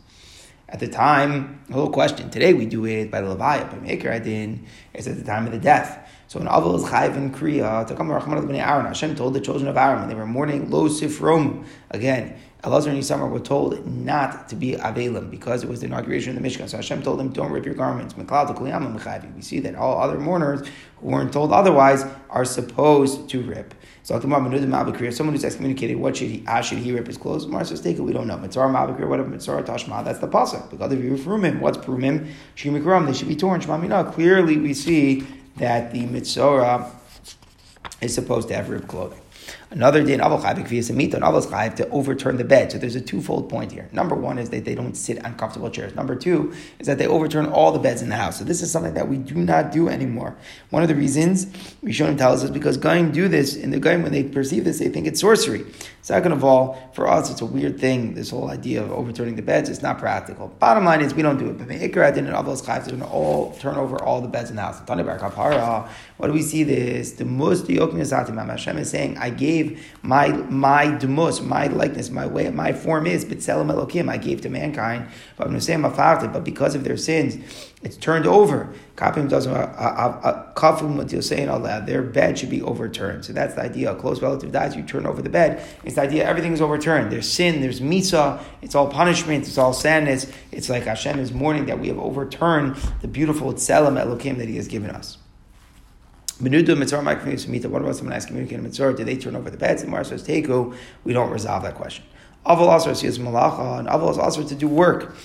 At 0.73 0.79
the 0.79 0.87
time, 0.87 1.59
a 1.69 1.75
little 1.75 1.91
question. 1.91 2.31
Today 2.31 2.55
we 2.55 2.65
do 2.65 2.83
it 2.87 3.11
by 3.11 3.21
the 3.21 3.27
Levaya, 3.27 3.69
by 3.69 3.77
Maker 3.77 4.09
Adin. 4.09 4.65
It's 4.91 5.05
at 5.05 5.17
the 5.17 5.23
time 5.23 5.45
of 5.45 5.51
the 5.51 5.59
death. 5.59 6.02
So 6.33 6.39
an 6.39 6.47
Avil 6.47 6.75
is 6.75 6.83
Chayv 6.85 7.15
in 7.15 7.31
Kriya, 7.31 7.87
Aaron. 8.59 8.85
Hashem 8.87 9.15
told 9.15 9.35
the 9.35 9.39
children 9.39 9.67
of 9.67 9.77
Aaron 9.77 9.99
when 9.99 10.09
they 10.09 10.15
were 10.15 10.25
mourning, 10.25 10.71
Lo 10.71 10.89
Sifrom. 10.89 11.63
Again, 11.91 12.35
Elazar 12.63 12.87
and 12.87 12.97
Yisamar 12.97 13.29
were 13.29 13.39
told 13.39 13.85
not 13.85 14.49
to 14.49 14.55
be 14.55 14.71
Avelim 14.71 15.29
because 15.29 15.63
it 15.63 15.69
was 15.69 15.81
the 15.81 15.85
inauguration 15.85 16.35
of 16.35 16.41
the 16.41 16.49
Mishkan. 16.49 16.67
So 16.67 16.77
Hashem 16.77 17.03
told 17.03 17.19
them, 17.19 17.29
don't 17.29 17.51
rip 17.51 17.65
your 17.65 17.75
garments. 17.75 18.17
We 18.17 19.41
see 19.43 19.59
that 19.59 19.75
all 19.75 20.01
other 20.01 20.19
mourners 20.19 20.67
who 20.97 21.09
weren't 21.09 21.31
told 21.31 21.53
otherwise 21.53 22.03
are 22.31 22.45
supposed 22.45 23.29
to 23.29 23.43
rip. 23.43 23.75
So 24.01 24.19
someone 24.19 24.51
who's 24.51 25.45
excommunicated, 25.45 25.97
what 25.97 26.17
should 26.17 26.29
he, 26.29 26.43
how 26.47 26.61
should 26.61 26.79
he 26.79 26.93
rip 26.93 27.05
his 27.05 27.17
clothes? 27.19 27.45
Mar 27.45 27.63
says, 27.63 27.79
take 27.79 27.99
it, 27.99 28.01
we 28.01 28.11
don't 28.11 28.25
know. 28.25 28.37
Mitzora 28.37 28.73
Mabakir, 28.73 29.07
whatever, 29.07 29.29
Mitzora 29.29 29.63
Tashma, 29.63 30.03
that's 30.03 30.17
the 30.17 30.27
pasuk. 30.27 30.71
Because 30.71 30.91
if 30.93 30.99
you 30.99 31.15
him, 31.15 31.59
what's 31.61 31.77
Prumim? 31.77 32.27
Shimikram, 32.55 33.05
they 33.05 33.13
should 33.13 33.27
be 33.27 33.35
torn. 33.35 33.61
Shmamina, 33.61 34.11
clearly 34.11 34.57
we 34.57 34.73
see 34.73 35.27
that 35.57 35.91
the 35.91 36.05
mitzora 36.05 36.89
is 38.01 38.13
supposed 38.13 38.47
to 38.49 38.55
have 38.55 38.69
rib 38.69 38.87
clothing. 38.87 39.19
Another 39.73 40.03
day 40.03 40.13
in 40.13 40.19
Avol 40.19 40.39
Chayv 40.39 40.67
Kviyasamita 40.67 41.15
and 41.15 41.23
Avos 41.23 41.47
Chayv 41.47 41.75
to 41.77 41.89
overturn 41.89 42.37
the 42.37 42.43
bed. 42.43 42.71
So 42.71 42.77
there's 42.77 42.93
a 42.93 43.01
twofold 43.01 43.49
point 43.49 43.71
here. 43.71 43.89
Number 43.91 44.13
one 44.13 44.37
is 44.37 44.51
that 44.51 44.65
they 44.65 44.75
don't 44.75 44.93
sit 44.93 45.25
on 45.25 45.33
comfortable 45.35 45.71
chairs. 45.71 45.95
Number 45.95 46.15
two 46.15 46.53
is 46.77 46.85
that 46.85 46.99
they 46.99 47.07
overturn 47.07 47.47
all 47.47 47.71
the 47.71 47.79
beds 47.79 48.03
in 48.03 48.09
the 48.09 48.15
house. 48.15 48.37
So 48.37 48.45
this 48.45 48.61
is 48.61 48.71
something 48.71 48.93
that 48.93 49.07
we 49.07 49.17
do 49.17 49.33
not 49.33 49.71
do 49.71 49.89
anymore. 49.89 50.37
One 50.69 50.83
of 50.83 50.89
the 50.89 50.95
reasons 50.95 51.47
Rishonim 51.83 52.19
tell 52.19 52.33
us 52.33 52.43
is 52.43 52.51
because 52.51 52.77
Goyim 52.77 53.11
do 53.11 53.27
this, 53.27 53.55
and 53.55 53.73
the 53.73 53.79
Goyim, 53.79 54.03
when 54.03 54.11
they 54.11 54.23
perceive 54.23 54.63
this, 54.63 54.77
they 54.77 54.89
think 54.89 55.07
it's 55.07 55.19
sorcery. 55.19 55.65
Second 56.03 56.33
of 56.33 56.43
all, 56.43 56.91
for 56.93 57.07
us, 57.07 57.31
it's 57.31 57.41
a 57.41 57.45
weird 57.45 57.79
thing, 57.79 58.13
this 58.13 58.29
whole 58.29 58.51
idea 58.51 58.83
of 58.83 58.91
overturning 58.91 59.37
the 59.37 59.41
beds. 59.41 59.69
It's 59.69 59.81
not 59.81 59.97
practical. 59.97 60.49
Bottom 60.59 60.85
line 60.85 61.01
is, 61.01 61.15
we 61.15 61.23
don't 61.23 61.37
do 61.37 61.49
it. 61.49 61.57
But 61.57 61.69
the 61.69 61.75
Ikra 61.75 62.13
did 62.13 62.25
and 62.25 62.35
Avos 62.35 62.61
Chayv 62.61 62.87
to 62.89 63.05
all 63.05 63.53
turn 63.53 63.75
over 63.75 63.97
all 64.03 64.21
the 64.21 64.27
beds 64.27 64.51
in 64.51 64.57
the 64.57 64.61
house. 64.61 64.81
What 66.17 66.27
do 66.27 66.33
we 66.33 66.43
see 66.43 66.63
this? 66.63 67.13
The 67.13 67.25
most 67.25 67.65
Musti 67.65 68.47
Hashem 68.47 68.77
is 68.77 68.89
saying, 68.91 69.17
I 69.17 69.29
gave 69.31 69.62
my 70.01 70.29
my 70.29 70.95
demus, 70.97 71.41
my 71.41 71.67
likeness, 71.67 72.09
my 72.09 72.25
way, 72.25 72.49
my 72.49 72.73
form 72.73 73.07
is 73.07 73.25
b'tzelem 73.25 73.71
elokim. 73.73 74.09
I 74.09 74.17
gave 74.17 74.41
to 74.41 74.49
mankind, 74.49 75.07
but 75.37 75.49
but 76.33 76.43
because 76.43 76.75
of 76.75 76.83
their 76.83 76.97
sins, 76.97 77.37
it's 77.83 77.97
turned 77.97 78.25
over. 78.25 78.73
Kapim 78.95 79.27
does 79.27 79.47
uh, 79.47 79.51
uh, 79.51 79.55
uh, 79.55 80.53
kafim 80.53 80.95
what 80.95 81.11
you're 81.11 81.21
saying 81.21 81.49
aloud. 81.49 81.87
Their 81.87 82.01
bed 82.01 82.37
should 82.37 82.49
be 82.49 82.61
overturned. 82.61 83.25
So 83.25 83.33
that's 83.33 83.55
the 83.55 83.61
idea. 83.61 83.91
A 83.91 83.95
close 83.95 84.21
relative 84.21 84.51
dies, 84.51 84.75
you 84.75 84.83
turn 84.83 85.05
over 85.05 85.21
the 85.21 85.29
bed. 85.29 85.65
It's 85.83 85.95
the 85.95 86.01
idea 86.01 86.25
everything 86.25 86.53
is 86.53 86.61
overturned. 86.61 87.11
There's 87.11 87.29
sin, 87.29 87.61
there's 87.61 87.81
misa. 87.81 88.41
It's 88.61 88.75
all 88.75 88.87
punishment. 88.87 89.47
It's 89.47 89.57
all 89.57 89.73
sadness. 89.73 90.31
It's 90.51 90.69
like 90.69 90.83
Hashem 90.83 91.19
is 91.19 91.33
mourning 91.33 91.65
that 91.65 91.79
we 91.79 91.87
have 91.87 91.99
overturned 91.99 92.75
the 93.01 93.07
beautiful 93.07 93.53
tzelem 93.53 94.01
elokim 94.01 94.37
that 94.37 94.47
He 94.47 94.57
has 94.57 94.67
given 94.67 94.91
us. 94.91 95.17
Menuda 96.41 96.75
mitzora 96.75 97.03
mita. 97.47 97.69
What 97.69 97.81
about 97.81 97.95
someone 97.95 98.15
asking 98.15 98.35
communicating 98.35 98.65
mitzora? 98.65 98.95
Did 98.95 99.07
they 99.07 99.17
turn 99.17 99.35
over 99.35 99.49
the 99.49 99.57
beds? 99.57 99.83
The 99.83 99.89
Mar 99.89 100.03
says 100.03 100.23
teku. 100.23 100.75
We 101.03 101.13
don't 101.13 101.29
resolve 101.29 101.63
that 101.63 101.75
question. 101.75 102.05
Aval 102.45 102.67
also 102.67 102.93
says 102.93 103.19
malacha, 103.19 103.79
and 103.79 103.87
aval 103.87 104.11
is 104.11 104.17
also 104.17 104.43
to 104.43 104.55
do 104.55 104.67
work. 104.67 105.15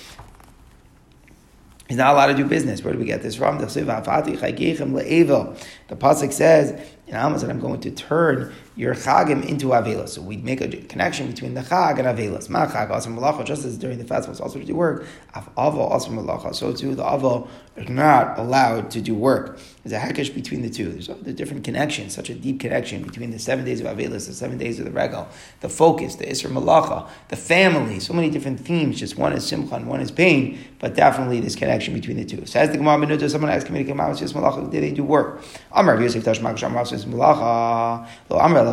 He's 1.88 1.96
not 1.96 2.12
allowed 2.12 2.26
to 2.26 2.34
do 2.34 2.44
business. 2.44 2.84
Where 2.84 2.92
do 2.92 2.98
we 2.98 3.06
get 3.06 3.22
this 3.22 3.34
from? 3.34 3.58
The 3.58 3.64
pasuk 5.96 6.32
says 6.32 6.80
in 7.08 7.16
Amos 7.16 7.40
that 7.40 7.50
I'm 7.50 7.58
going 7.58 7.80
to 7.80 7.90
turn 7.90 8.52
your 8.76 8.94
chagim 8.94 9.44
into 9.48 9.68
avelas. 9.68 10.10
So 10.10 10.22
we 10.22 10.36
make 10.36 10.60
a 10.60 10.68
connection 10.68 11.26
between 11.26 11.54
the 11.54 11.62
chag 11.62 11.98
and 11.98 12.06
avelas. 12.06 12.48
Ma 12.48 12.66
chag 12.66 12.90
also 12.90 13.10
malacha, 13.10 13.44
just 13.44 13.64
as 13.64 13.76
during 13.76 13.98
the 13.98 14.04
festival, 14.04 14.40
also 14.40 14.58
to 14.58 14.64
do 14.64 14.74
work. 14.74 15.06
Av 15.34 15.52
aval 15.56 15.90
also 15.90 16.10
malacha. 16.10 16.54
So 16.54 16.72
too 16.72 16.94
the 16.94 17.02
aval 17.02 17.48
is 17.76 17.88
not 17.88 18.38
allowed 18.38 18.90
to 18.92 19.00
do 19.00 19.14
work. 19.14 19.58
There's 19.82 20.00
a 20.00 20.06
hekesh 20.06 20.34
between 20.34 20.62
the 20.62 20.70
two. 20.70 20.90
There's 20.90 21.08
a 21.08 21.32
different 21.32 21.64
connection, 21.64 22.10
such 22.10 22.28
a 22.30 22.34
deep 22.34 22.60
connection 22.60 23.02
between 23.02 23.30
the 23.30 23.38
seven 23.38 23.64
days 23.64 23.80
of 23.80 23.86
avelas, 23.86 24.26
the 24.26 24.34
seven 24.34 24.58
days 24.58 24.78
of 24.78 24.84
the 24.84 24.90
regal, 24.90 25.28
the 25.60 25.68
focus, 25.68 26.16
the 26.16 26.26
isra 26.26 26.52
malacha, 26.52 27.08
the 27.28 27.36
family. 27.36 28.00
So 28.00 28.12
many 28.12 28.30
different 28.30 28.60
themes. 28.60 29.00
Just 29.00 29.16
one 29.16 29.32
is 29.32 29.46
simcha 29.46 29.74
and 29.76 29.88
one 29.88 30.00
is 30.00 30.10
pain, 30.10 30.58
but 30.78 30.94
definitely 30.94 31.40
this 31.40 31.56
connection 31.56 31.94
between 31.94 32.18
the 32.18 32.24
two. 32.24 32.44
So 32.46 32.60
as 32.60 32.70
the 32.70 32.76
Gemara 32.76 32.98
Menuda, 32.98 33.30
someone 33.30 33.50
asked 33.50 33.70
me 33.70 33.82
to 33.82 33.88
come 33.88 33.98
out, 33.98 34.14
malacha, 34.16 34.70
did 34.70 34.82
they 34.82 34.92
do 34.92 35.02
work? 35.02 35.42
Amar 35.72 36.00
Yosef 36.00 36.22
Tashmak 36.22 36.58
Shamar 36.58 36.86
Amar 37.06 38.64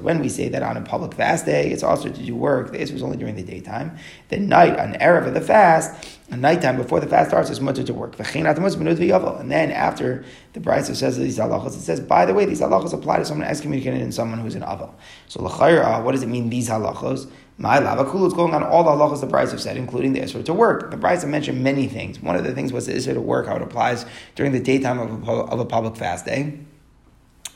when 0.00 0.20
we 0.20 0.28
say 0.28 0.48
that 0.48 0.62
on 0.62 0.76
a 0.76 0.82
public 0.82 1.14
fast 1.14 1.46
day, 1.46 1.70
it's 1.70 1.82
also 1.82 2.08
to 2.08 2.22
do 2.22 2.36
work. 2.36 2.72
The 2.72 2.78
was 2.78 3.02
only 3.02 3.16
during 3.16 3.36
the 3.36 3.42
daytime. 3.42 3.96
The 4.28 4.38
night, 4.38 4.78
on 4.78 4.94
Erev 4.94 5.26
of 5.26 5.34
the 5.34 5.40
fast, 5.40 6.08
at 6.30 6.38
nighttime 6.38 6.76
before 6.76 6.98
the 6.98 7.06
fast 7.06 7.30
starts, 7.30 7.50
it's 7.50 7.60
mutter 7.60 7.82
to 7.82 7.92
work. 7.92 8.18
And 8.18 9.50
then 9.50 9.70
after 9.70 10.24
the 10.54 10.60
Brisa 10.60 10.96
says 10.96 11.18
these 11.18 11.38
halachas, 11.38 11.76
it 11.76 11.80
says, 11.80 12.00
by 12.00 12.24
the 12.24 12.32
way, 12.32 12.46
these 12.46 12.60
halachas 12.60 12.94
apply 12.94 13.18
to 13.18 13.24
someone 13.24 13.46
excommunicated 13.46 14.00
and 14.00 14.14
someone 14.14 14.38
who's 14.38 14.54
an 14.54 14.62
aval. 14.62 14.94
So 15.28 15.42
what 15.42 16.12
does 16.12 16.22
it 16.22 16.28
mean, 16.28 16.48
these 16.48 16.70
halachas? 16.70 17.30
My 17.58 17.78
lavakulu 17.78 18.26
is 18.26 18.32
going 18.32 18.54
on 18.54 18.64
all 18.64 18.82
the 18.82 18.90
halachas 18.90 19.20
the 19.20 19.26
Brisa 19.26 19.60
said, 19.60 19.76
including 19.76 20.14
the 20.14 20.20
Isra 20.20 20.42
to 20.46 20.54
work. 20.54 20.90
The 20.90 20.96
Brisa 20.96 21.28
mentioned 21.28 21.62
many 21.62 21.86
things. 21.86 22.18
One 22.18 22.34
of 22.34 22.44
the 22.44 22.54
things 22.54 22.72
was 22.72 22.86
the 22.86 22.94
Isra 22.94 23.12
to 23.12 23.20
work, 23.20 23.46
how 23.46 23.56
it 23.56 23.62
applies 23.62 24.06
during 24.34 24.52
the 24.52 24.60
daytime 24.60 24.98
of 24.98 25.28
a, 25.28 25.32
of 25.32 25.60
a 25.60 25.66
public 25.66 25.96
fast 25.96 26.24
day. 26.24 26.58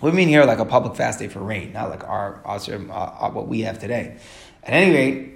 We 0.00 0.12
mean 0.12 0.28
here 0.28 0.44
like 0.44 0.58
a 0.58 0.64
public 0.64 0.94
fast 0.94 1.18
day 1.18 1.28
for 1.28 1.40
rain, 1.40 1.72
not 1.72 1.88
like 1.88 2.04
our, 2.04 2.42
our 2.44 2.58
uh, 2.58 3.30
what 3.30 3.48
we 3.48 3.62
have 3.62 3.78
today. 3.78 4.18
At 4.62 4.74
any 4.74 4.94
rate, 4.94 5.32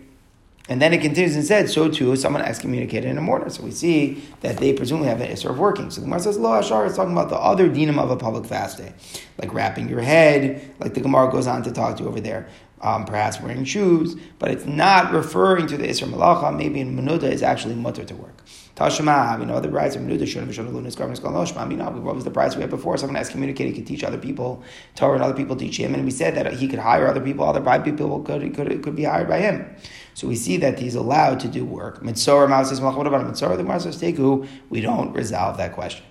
and 0.68 0.81
then 0.81 0.92
it 0.92 1.01
continues 1.01 1.35
and 1.35 1.44
said, 1.44 1.68
so 1.68 1.90
too, 1.90 2.14
someone 2.14 2.42
excommunicated 2.42 3.11
in 3.11 3.18
a 3.18 3.20
mortar. 3.20 3.51
So 3.51 3.64
we 3.64 3.73
see 3.73 4.23
that 4.40 4.59
they 4.59 4.73
presumably 4.73 5.09
have 5.09 5.20
an 5.20 5.31
issue 5.31 5.49
of 5.49 5.59
working. 5.59 5.90
So 5.90 6.01
the 6.01 6.07
Gemara 6.07 6.20
says, 6.20 6.38
Lo 6.38 6.59
Ashar 6.59 6.87
is 6.87 6.94
talking 6.94 7.12
about 7.12 7.29
the 7.29 7.37
other 7.37 7.68
dinam 7.68 7.99
of 7.99 8.11
a 8.11 8.16
public 8.16 8.44
fast 8.44 8.79
day, 8.79 8.92
like 9.38 9.53
wrapping 9.53 9.88
your 9.88 10.01
head, 10.01 10.75
like 10.79 10.94
the 10.94 11.01
Gemara 11.01 11.31
goes 11.31 11.49
on 11.49 11.64
to 11.64 11.73
talk 11.73 11.96
to 11.96 12.07
over 12.07 12.20
there. 12.20 12.49
Um, 12.83 13.05
perhaps 13.05 13.38
wearing 13.42 13.64
shoes, 13.64 14.16
but 14.38 14.51
it's 14.51 14.64
not 14.64 15.12
referring 15.12 15.66
to 15.66 15.77
the 15.77 15.87
Isra 15.87 16.11
Malacha. 16.11 16.57
Maybe 16.57 16.81
in 16.81 16.96
Menuda 16.96 17.25
is 17.25 17.42
actually 17.42 17.75
mutter 17.75 18.05
to 18.05 18.14
work. 18.14 18.42
Tashma, 18.81 19.38
we 19.38 19.45
know 19.45 19.61
the 19.61 19.69
brides 19.69 19.95
of 19.95 20.01
Menuda 20.01 20.27
should 20.27 20.43
have 20.43 20.55
shown 20.55 20.73
lunas 20.73 20.97
garments 20.97 21.21
called 21.21 21.35
Loshma. 21.35 22.01
What 22.01 22.14
was 22.14 22.25
the 22.25 22.31
price 22.31 22.57
we 22.57 22.62
had 22.62 22.71
before? 22.71 22.97
Someone 22.97 23.16
excommunicated, 23.16 23.75
he 23.75 23.79
could 23.79 23.87
teach 23.87 24.03
other 24.03 24.16
people 24.16 24.64
Torah 24.95 25.16
and 25.16 25.23
other 25.23 25.35
people 25.35 25.55
teach 25.55 25.77
him, 25.77 25.95
and 25.95 26.03
we 26.03 26.11
said 26.11 26.35
that 26.37 26.51
he 26.55 26.66
could 26.66 26.79
hire 26.79 27.07
other 27.07 27.21
people, 27.21 27.45
other 27.45 27.61
people 27.83 28.23
could, 28.23 28.55
could, 28.55 28.83
could 28.83 28.97
be 28.97 29.05
hired 29.05 29.29
by 29.29 29.38
him. 29.38 29.66
So 30.14 30.27
we 30.27 30.35
see 30.35 30.57
that 30.57 30.79
he's 30.79 30.95
allowed 30.95 31.40
to 31.40 31.49
do 31.49 31.62
work. 31.62 32.03
Mitzorah, 32.03 32.49
Mao 32.49 32.62
says, 32.62 32.81
what 32.81 33.07
about 33.07 33.27
Mitzorah? 33.27 33.59
The 33.59 33.64
Gemara 33.64 33.81
says, 33.81 34.01
Teku, 34.01 34.49
we 34.71 34.81
don't 34.81 35.12
resolve 35.12 35.59
that 35.59 35.75
question. 35.75 36.07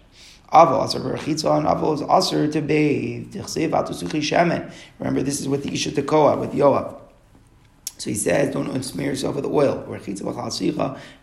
Aval 0.54 0.84
asar 0.84 1.02
berachitza 1.02 1.58
and 1.58 1.66
aval 1.66 1.96
is 1.96 2.02
asar 2.02 2.48
to 2.50 2.62
bathe. 2.62 3.34
Remember, 5.00 5.24
this 5.24 5.42
is 5.42 5.48
with 5.48 5.64
the 5.64 5.74
Isha 5.74 5.90
Tekoa, 5.90 6.40
with 6.40 6.52
Yoav. 6.54 6.99
So 8.00 8.10
he 8.10 8.16
says, 8.16 8.54
don't 8.54 8.82
smear 8.82 9.10
yourself 9.10 9.36
with 9.36 9.46
oil. 9.46 9.86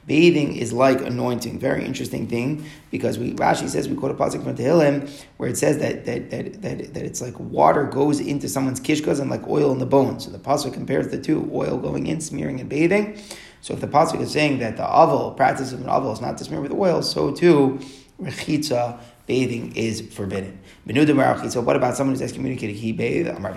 Bathing 0.07 0.57
is 0.57 0.73
like 0.75 1.01
anointing. 1.01 1.59
Very 1.59 1.83
interesting 1.83 2.29
thing 2.29 2.67
because 2.91 3.19
we 3.19 3.33
Rashi 3.33 3.67
says 3.67 3.89
we 3.89 3.97
quote 3.97 4.11
a 4.11 4.15
pasuk 4.15 4.45
from 4.45 4.55
Tehillim 4.55 5.11
where 5.39 5.49
it 5.49 5.57
says 5.57 5.79
that 5.79 6.05
that, 6.05 6.29
that, 6.31 6.61
that, 6.61 6.93
that 6.93 7.03
it's 7.03 7.23
like 7.23 7.41
water 7.41 7.85
goes 7.85 8.21
into 8.21 8.47
someone's 8.47 8.79
kishkas 8.79 9.21
and 9.21 9.31
like 9.31 9.49
oil 9.49 9.73
in 9.73 9.79
the 9.79 9.87
bones. 9.87 10.27
So 10.27 10.31
the 10.31 10.39
pasuk 10.39 10.75
compares 10.75 11.09
the 11.09 11.19
two: 11.19 11.51
oil 11.51 11.79
going 11.79 12.09
in, 12.09 12.21
smearing 12.21 12.61
and 12.61 12.69
bathing. 12.69 13.19
So 13.63 13.73
if 13.73 13.81
the 13.81 13.89
pasuk 13.89 14.21
is 14.21 14.31
saying 14.31 14.59
that 14.59 14.77
the 14.77 14.83
aval 14.83 15.35
practice 15.35 15.73
of 15.73 15.81
an 15.81 15.87
aval 15.87 16.13
is 16.13 16.21
not 16.21 16.37
to 16.39 16.45
smear 16.45 16.61
with 16.61 16.73
oil, 16.73 17.01
so 17.01 17.33
too 17.33 17.81
rechitza 18.21 19.01
bathing 19.27 19.75
is 19.77 20.01
forbidden. 20.01 20.59
So 20.89 21.61
what 21.61 21.75
about 21.75 21.97
someone 21.97 22.15
who's 22.15 22.23
excommunicated? 22.23 22.77
He 22.77 22.93
bathed. 22.93 23.29
When 23.29 23.55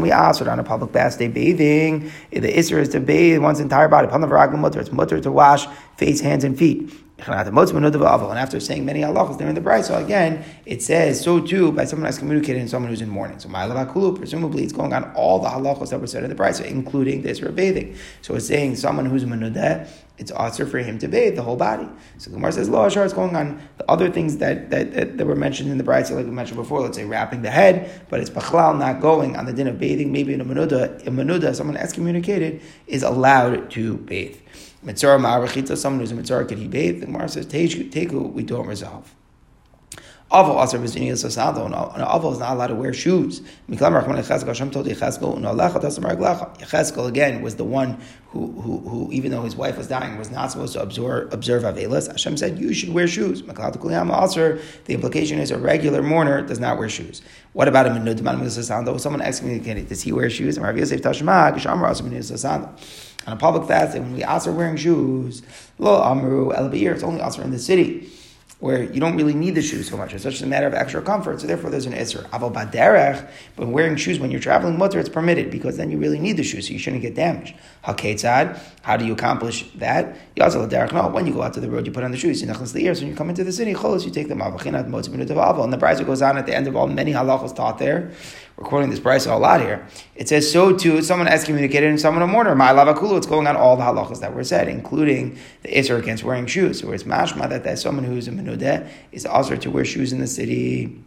we 0.00 0.10
ask 0.10 0.42
on 0.42 0.58
a 0.58 0.64
public 0.64 0.92
bath 0.92 1.18
day 1.18 1.28
bathing, 1.28 2.12
the 2.30 2.52
isser 2.52 2.78
is 2.78 2.90
to 2.90 3.00
bathe 3.00 3.38
one's 3.40 3.60
entire 3.60 3.88
body. 3.88 4.08
It's 4.12 4.92
mutter 4.92 5.20
to 5.20 5.32
wash 5.32 5.66
face, 5.96 6.20
hands, 6.20 6.44
and 6.44 6.58
feet. 6.58 6.92
And 7.24 7.34
after 7.34 8.58
saying 8.58 8.84
many 8.84 9.00
halachas 9.02 9.38
there 9.38 9.48
in 9.48 9.54
the 9.54 9.60
bride, 9.60 9.84
so 9.84 9.94
again, 9.96 10.44
it 10.66 10.82
says 10.82 11.20
so 11.20 11.38
too 11.40 11.70
by 11.70 11.84
someone 11.84 12.06
who's 12.06 12.18
communicated 12.18 12.58
and 12.58 12.68
someone 12.68 12.90
who's 12.90 13.00
in 13.00 13.08
mourning. 13.08 13.38
So 13.38 13.48
ma'alavakulu, 13.48 14.16
presumably 14.16 14.64
it's 14.64 14.72
going 14.72 14.92
on 14.92 15.04
all 15.14 15.38
the 15.38 15.48
halachas 15.48 15.90
that 15.90 16.00
were 16.00 16.08
said 16.08 16.24
in 16.24 16.30
the 16.30 16.34
bride, 16.34 16.58
including 16.60 17.22
this 17.22 17.40
or 17.40 17.52
bathing. 17.52 17.94
So 18.22 18.34
it's 18.34 18.48
saying 18.48 18.74
someone 18.74 19.06
who's 19.06 19.24
menudah 19.24 19.88
it's 20.22 20.30
also 20.30 20.64
for 20.64 20.78
him 20.78 21.00
to 21.00 21.08
bathe 21.08 21.34
the 21.34 21.42
whole 21.42 21.56
body. 21.56 21.88
So 22.18 22.30
Gemara 22.30 22.52
says, 22.52 22.68
Lo 22.68 22.84
Ashar 22.84 23.04
is 23.04 23.12
going 23.12 23.34
on 23.34 23.60
the 23.78 23.90
other 23.90 24.08
things 24.08 24.36
that, 24.36 24.70
that, 24.70 24.94
that, 24.94 25.18
that 25.18 25.26
were 25.26 25.34
mentioned 25.34 25.68
in 25.68 25.78
the 25.78 25.84
Bride, 25.84 26.08
like 26.10 26.24
we 26.24 26.30
mentioned 26.30 26.58
before, 26.58 26.80
let's 26.80 26.96
say 26.96 27.04
wrapping 27.04 27.42
the 27.42 27.50
head, 27.50 27.90
but 28.08 28.20
it's 28.20 28.30
Bachlal 28.30 28.78
not 28.78 29.00
going 29.00 29.34
on 29.34 29.46
the 29.46 29.52
din 29.52 29.66
of 29.66 29.80
bathing. 29.80 30.12
Maybe 30.12 30.32
in 30.32 30.40
a 30.40 30.44
Menuda, 30.44 31.04
a 31.04 31.10
Menuda, 31.10 31.52
someone 31.56 31.76
excommunicated, 31.76 32.62
is 32.86 33.02
allowed 33.02 33.68
to 33.72 33.96
bathe. 33.96 34.36
Mitzora 34.84 35.18
Ma'arachita, 35.18 35.76
someone 35.76 35.98
who's 35.98 36.12
a 36.12 36.14
Mitzora, 36.14 36.46
could 36.46 36.58
he 36.58 36.68
bathe? 36.68 37.00
The 37.00 37.06
Gemara 37.06 37.28
says, 37.28 37.46
Teku, 37.46 38.32
we 38.32 38.44
don't 38.44 38.68
resolve. 38.68 39.12
Aval 40.32 40.56
also 40.56 40.78
v'zini 40.78 41.12
sasado, 41.12 41.66
and 41.66 41.74
Aval 41.74 42.32
is 42.32 42.38
not 42.38 42.54
allowed 42.54 42.68
to 42.68 42.74
wear 42.74 42.94
shoes. 42.94 43.42
Miklam 43.68 44.00
Rachman 44.00 44.18
Yecheskel, 44.18 44.46
Hashem 44.46 44.70
told 44.70 44.86
Yecheskel, 44.86 45.38
Unalecha 45.38 45.78
Tasamar 45.78 46.16
Glecha. 46.16 46.58
Yecheskel 46.58 47.06
again 47.06 47.42
was 47.42 47.56
the 47.56 47.64
one 47.64 48.00
who, 48.28 48.50
who, 48.62 48.78
who, 48.78 49.12
even 49.12 49.30
though 49.30 49.42
his 49.42 49.54
wife 49.54 49.76
was 49.76 49.88
dying, 49.88 50.16
was 50.16 50.30
not 50.30 50.50
supposed 50.50 50.72
to 50.72 50.80
observe, 50.80 51.30
observe 51.34 51.64
Avelis. 51.64 52.10
Hashem 52.10 52.38
said, 52.38 52.58
you 52.58 52.72
should 52.72 52.94
wear 52.94 53.06
shoes. 53.06 53.42
Miklam 53.42 53.76
Kuliyam 53.76 54.10
also, 54.10 54.58
the 54.86 54.94
implication 54.94 55.38
is 55.38 55.50
a 55.50 55.58
regular 55.58 56.02
mourner 56.02 56.40
does 56.40 56.58
not 56.58 56.78
wear 56.78 56.88
shoes. 56.88 57.20
What 57.52 57.68
about 57.68 57.84
a 57.86 57.90
Menud 57.90 58.18
Sasando? 58.18 58.98
Someone 58.98 59.20
excommunicated, 59.20 59.90
does 59.90 60.00
he 60.00 60.12
wear 60.12 60.30
shoes? 60.30 60.56
And 60.56 60.64
Rav 60.64 60.78
Yosef 60.78 61.02
Tashma, 61.02 61.54
Gishamar 61.54 61.88
also 61.88 62.04
Menud 62.04 62.20
Sasando. 62.20 62.70
On 63.26 63.34
a 63.34 63.36
public 63.36 63.68
fast, 63.68 63.98
when 63.98 64.14
we 64.14 64.24
also 64.24 64.50
wearing 64.50 64.78
shoes, 64.78 65.42
lo 65.78 66.02
amru 66.02 66.52
el 66.52 66.72
it's 66.72 67.02
only 67.02 67.20
also 67.20 67.42
in 67.42 67.50
the 67.50 67.58
city 67.58 68.10
where 68.62 68.84
you 68.84 69.00
don't 69.00 69.16
really 69.16 69.34
need 69.34 69.56
the 69.56 69.60
shoes 69.60 69.88
so 69.90 69.96
much. 69.96 70.14
It's 70.14 70.22
just 70.22 70.40
a 70.40 70.46
matter 70.46 70.68
of 70.68 70.72
extra 70.72 71.02
comfort. 71.02 71.40
So 71.40 71.48
therefore, 71.48 71.68
there's 71.70 71.86
an 71.86 71.94
isser. 71.94 72.22
Aval 72.28 72.54
baderech, 72.54 73.28
but 73.56 73.66
wearing 73.66 73.96
shoes 73.96 74.20
when 74.20 74.30
you're 74.30 74.38
traveling 74.38 74.78
mutter, 74.78 75.00
it's 75.00 75.08
permitted 75.08 75.50
because 75.50 75.78
then 75.78 75.90
you 75.90 75.98
really 75.98 76.20
need 76.20 76.36
the 76.36 76.44
shoes, 76.44 76.68
so 76.68 76.72
you 76.72 76.78
shouldn't 76.78 77.02
get 77.02 77.16
damaged. 77.16 77.56
Haketzad, 77.84 78.56
how 78.82 78.96
do 78.96 79.04
you 79.04 79.14
accomplish 79.14 79.68
that? 79.74 80.16
Yazal 80.36 80.70
derech. 80.70 80.92
No, 80.92 81.08
when 81.08 81.26
you 81.26 81.32
go 81.32 81.42
out 81.42 81.54
to 81.54 81.60
the 81.60 81.68
road, 81.68 81.86
you 81.86 81.92
put 81.92 82.04
on 82.04 82.12
the 82.12 82.16
shoes. 82.16 82.40
You 82.40 82.46
the 82.46 82.84
ears. 82.84 83.00
When 83.00 83.10
you 83.10 83.16
come 83.16 83.30
into 83.30 83.42
the 83.42 83.50
city, 83.50 83.74
cholos, 83.74 84.04
you 84.04 84.12
take 84.12 84.28
them 84.28 84.40
off. 84.40 84.64
And 84.64 84.74
the 84.76 85.78
brisa 85.78 86.06
goes 86.06 86.22
on 86.22 86.38
at 86.38 86.46
the 86.46 86.54
end 86.54 86.68
of 86.68 86.76
all 86.76 86.86
many 86.86 87.12
halachos 87.12 87.56
taught 87.56 87.80
there. 87.80 88.12
We're 88.56 88.66
quoting 88.66 88.90
this 88.90 89.00
brisa 89.00 89.32
a 89.32 89.36
lot 89.36 89.60
here. 89.60 89.86
It 90.14 90.28
says 90.28 90.50
so 90.50 90.76
too. 90.76 91.02
Someone 91.02 91.28
excommunicated 91.28 91.88
and 91.88 92.00
someone 92.00 92.22
a 92.22 92.26
mourner. 92.26 92.54
My 92.54 92.70
lavakulu. 92.70 93.16
It's 93.16 93.26
going 93.26 93.46
on 93.46 93.56
all 93.56 93.76
the 93.76 93.82
halachas 93.82 94.20
that 94.20 94.34
were 94.34 94.44
said, 94.44 94.68
including 94.68 95.38
the 95.62 95.68
isser 95.70 95.98
against 95.98 96.24
wearing 96.24 96.46
shoes. 96.46 96.80
So 96.80 96.92
it's 96.92 97.04
mashma 97.04 97.48
that 97.48 97.64
there's 97.64 97.82
someone 97.82 98.04
who 98.04 98.16
is 98.16 98.28
a 98.28 98.30
menudeh 98.30 98.88
is 99.12 99.26
also 99.26 99.56
to 99.56 99.70
wear 99.70 99.84
shoes 99.84 100.12
in 100.12 100.20
the 100.20 100.26
city. 100.26 101.02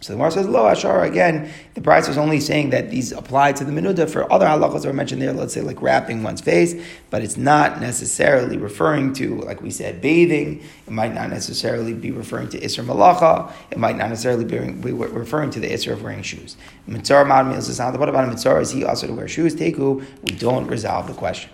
So 0.00 0.12
the 0.12 0.16
Gemara 0.16 0.30
says, 0.30 0.46
Lo 0.46 0.64
Ashar, 0.68 1.02
again, 1.02 1.50
the 1.74 1.80
price 1.80 2.06
was 2.06 2.16
only 2.16 2.38
saying 2.38 2.70
that 2.70 2.88
these 2.88 3.10
apply 3.10 3.50
to 3.54 3.64
the 3.64 3.72
Menuda 3.72 4.08
for 4.08 4.32
other 4.32 4.46
halachas 4.46 4.82
that 4.82 4.86
were 4.86 4.92
mentioned 4.92 5.20
there, 5.20 5.32
let's 5.32 5.52
say 5.52 5.60
like 5.60 5.82
wrapping 5.82 6.22
one's 6.22 6.40
face, 6.40 6.80
but 7.10 7.20
it's 7.20 7.36
not 7.36 7.80
necessarily 7.80 8.56
referring 8.56 9.12
to, 9.14 9.40
like 9.40 9.60
we 9.60 9.72
said, 9.72 10.00
bathing. 10.00 10.62
It 10.86 10.92
might 10.92 11.12
not 11.14 11.30
necessarily 11.30 11.94
be 11.94 12.12
referring 12.12 12.48
to 12.50 12.60
Isra 12.60 12.84
Malacha. 12.84 13.50
It 13.72 13.78
might 13.78 13.96
not 13.96 14.08
necessarily 14.08 14.44
be 14.44 14.56
referring 14.92 15.50
to 15.50 15.58
the 15.58 15.68
Isra 15.68 15.94
of 15.94 16.02
wearing 16.04 16.22
shoes. 16.22 16.56
Mitzora 16.88 17.26
Mad 17.26 17.98
what 17.98 18.08
about 18.08 18.28
a 18.28 18.30
Mitzora? 18.32 18.60
Is 18.60 18.70
he 18.70 18.84
also 18.84 19.08
to 19.08 19.14
wear 19.14 19.26
shoes? 19.26 19.56
Teku, 19.56 20.04
we 20.22 20.36
don't 20.36 20.68
resolve 20.68 21.08
the 21.08 21.14
question. 21.14 21.50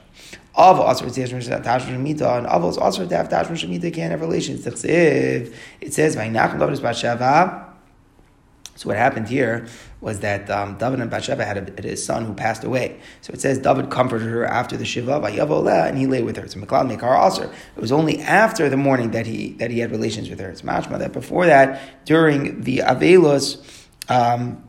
Of 0.55 0.79
also 0.79 1.07
tashmish 1.07 1.49
shemita, 1.49 2.39
and 2.39 2.47
of 2.47 2.79
also 2.79 3.07
to 3.09 3.17
have 3.17 3.29
shemita 3.29 3.93
can't 3.93 4.11
have 4.11 4.21
relations. 4.21 4.67
It 4.67 4.79
says, 4.79 6.15
"Vaynachim 6.15 6.59
David 6.61 6.79
Bashava." 6.79 7.74
So 8.77 8.89
what 8.89 8.97
happened 8.97 9.29
here 9.29 9.67
was 10.01 10.21
that 10.21 10.51
um, 10.51 10.77
David 10.79 11.01
and 11.01 11.11
Bathsheba 11.11 11.45
had, 11.45 11.79
a, 11.79 11.83
his 11.83 12.05
son 12.05 12.25
who 12.25 12.35
passed 12.35 12.65
away. 12.65 13.01
So 13.21 13.33
it 13.33 13.41
says 13.41 13.59
David 13.59 13.91
comforted 13.91 14.29
her 14.29 14.45
after 14.45 14.77
the 14.77 14.85
shiva, 14.85 15.15
and 15.15 15.97
he 15.97 16.07
lay 16.07 16.23
with 16.23 16.37
her. 16.37 16.49
So 16.49 16.61
Miklal 16.61 16.91
Mekar 16.91 17.17
also. 17.17 17.45
It 17.45 17.81
was 17.81 17.93
only 17.93 18.21
after 18.21 18.69
the 18.69 18.77
morning 18.77 19.13
that 19.13 19.27
he 19.27 19.53
that 19.55 19.71
he 19.71 19.79
had 19.79 19.91
relations 19.91 20.29
with 20.29 20.41
her. 20.41 20.51
It's 20.51 20.63
mashma 20.63 20.99
that 20.99 21.13
before 21.13 21.47
that, 21.47 22.05
during 22.05 22.63
the 22.63 22.79
Avelus, 22.79 23.87
um, 24.09 24.63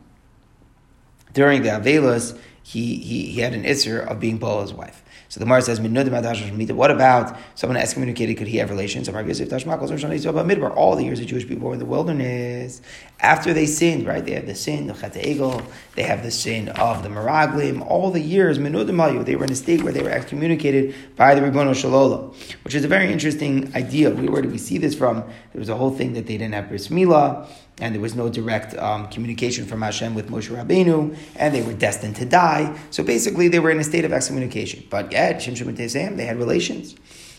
during 1.32 1.62
the 1.62 1.68
Avelus, 1.70 2.38
he, 2.62 2.96
he, 2.96 3.26
he 3.26 3.40
had 3.40 3.54
an 3.54 3.64
isser 3.64 4.06
of 4.06 4.18
being 4.18 4.38
Boaz's 4.38 4.72
wife. 4.72 5.04
So 5.28 5.38
the 5.40 5.44
Gemara 5.44 5.62
says, 5.62 5.80
What 5.80 6.90
about 6.90 7.36
someone 7.54 7.76
excommunicated? 7.76 8.36
Could 8.38 8.46
he 8.46 8.58
have 8.58 8.70
relations? 8.70 9.08
All 9.08 9.14
the 9.14 11.04
years 11.04 11.18
the 11.18 11.24
Jewish 11.24 11.48
people 11.48 11.68
were 11.68 11.74
in 11.74 11.78
the 11.78 11.84
wilderness, 11.84 12.80
after 13.20 13.54
they 13.54 13.66
sinned, 13.66 14.06
right? 14.06 14.24
They 14.24 14.32
have 14.32 14.46
the 14.46 14.54
sin, 14.54 14.86
the 14.86 14.92
Chet 14.92 15.14
Egel, 15.14 15.64
they 15.94 16.02
have 16.02 16.22
the 16.22 16.30
sin 16.30 16.68
of 16.68 17.02
the 17.02 17.08
Meraglim. 17.08 17.84
All 17.86 18.10
the 18.10 18.20
years, 18.20 18.58
they 18.58 19.36
were 19.36 19.44
in 19.44 19.52
a 19.52 19.56
state 19.56 19.82
where 19.82 19.92
they 19.92 20.02
were 20.02 20.10
excommunicated 20.10 20.94
by 21.16 21.34
the 21.34 21.40
Ribono 21.40 21.70
Shalola, 21.70 22.34
which 22.64 22.74
is 22.74 22.84
a 22.84 22.88
very 22.88 23.10
interesting 23.10 23.74
idea. 23.74 24.10
Where 24.10 24.42
do 24.42 24.48
we 24.48 24.58
see 24.58 24.78
this 24.78 24.94
from? 24.94 25.24
There 25.52 25.60
was 25.60 25.70
a 25.70 25.76
whole 25.76 25.90
thing 25.90 26.12
that 26.12 26.26
they 26.26 26.36
didn't 26.36 26.54
have 26.54 26.68
bris 26.68 26.88
milah 26.88 27.48
and 27.78 27.94
there 27.94 28.00
was 28.00 28.14
no 28.14 28.28
direct 28.28 28.74
um, 28.76 29.08
communication 29.08 29.66
from 29.66 29.82
Hashem 29.82 30.14
with 30.14 30.30
Moshe 30.30 30.48
Rabbeinu, 30.48 31.16
and 31.36 31.54
they 31.54 31.62
were 31.62 31.74
destined 31.74 32.16
to 32.16 32.24
die. 32.24 32.78
So 32.90 33.02
basically, 33.02 33.48
they 33.48 33.58
were 33.58 33.70
in 33.70 33.78
a 33.78 33.84
state 33.84 34.04
of 34.04 34.12
excommunication. 34.12 34.84
But 34.88 35.12
yet, 35.12 35.36
Shimshon 35.36 35.68
and 35.68 36.18
they 36.18 36.24
had 36.24 36.38
relations. 36.38 36.96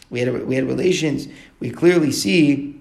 We 0.10 0.20
had, 0.20 0.46
we 0.46 0.56
had 0.56 0.66
relations. 0.66 1.28
We 1.60 1.72
clearly 1.72 2.12
see 2.12 2.77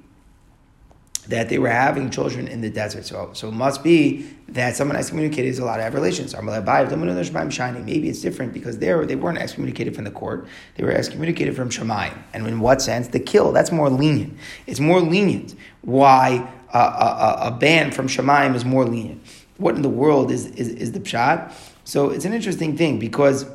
that 1.29 1.49
they 1.49 1.59
were 1.59 1.69
having 1.69 2.11
children 2.11 2.49
in 2.49 2.61
the 2.61 2.71
desert. 2.71 3.05
So, 3.05 3.31
so 3.33 3.49
it 3.49 3.55
must 3.55 3.83
be 3.83 4.29
that 4.49 4.77
someone 4.77 4.97
excommunicated 4.97 5.49
is 5.49 5.59
allowed 5.59 5.79
to 5.79 5.83
have 5.83 5.95
relations. 5.95 6.35
Maybe 6.35 8.09
it's 8.09 8.21
different 8.21 8.53
because 8.53 8.79
there 8.79 9.05
they 9.05 9.17
weren't 9.17 9.39
excommunicated 9.39 9.95
from 9.95 10.05
the 10.05 10.11
court; 10.11 10.47
they 10.77 10.85
were 10.85 10.93
excommunicated 10.93 11.57
from 11.57 11.71
Shemayim. 11.71 12.17
And 12.33 12.47
in 12.47 12.61
what 12.61 12.81
sense? 12.81 13.09
The 13.09 13.21
kill 13.21 13.53
that's 13.53 13.73
more 13.73 13.91
lenient. 13.91 14.39
It's 14.67 14.81
more 14.81 15.01
lenient. 15.01 15.55
Why? 15.83 16.49
a, 16.73 16.79
a, 16.79 17.39
a 17.49 17.51
ban 17.51 17.91
from 17.91 18.09
Shemaim 18.09 18.55
is 18.55 18.65
more 18.65 18.85
lenient. 18.85 19.23
What 19.57 19.75
in 19.75 19.83
the 19.83 19.89
world 19.89 20.31
is, 20.31 20.47
is, 20.47 20.69
is 20.69 20.93
the 20.93 21.01
pshat? 21.01 21.53
So 21.85 22.11
it's 22.11 22.25
an 22.25 22.33
interesting 22.33 22.77
thing 22.77 22.99
because 22.99 23.47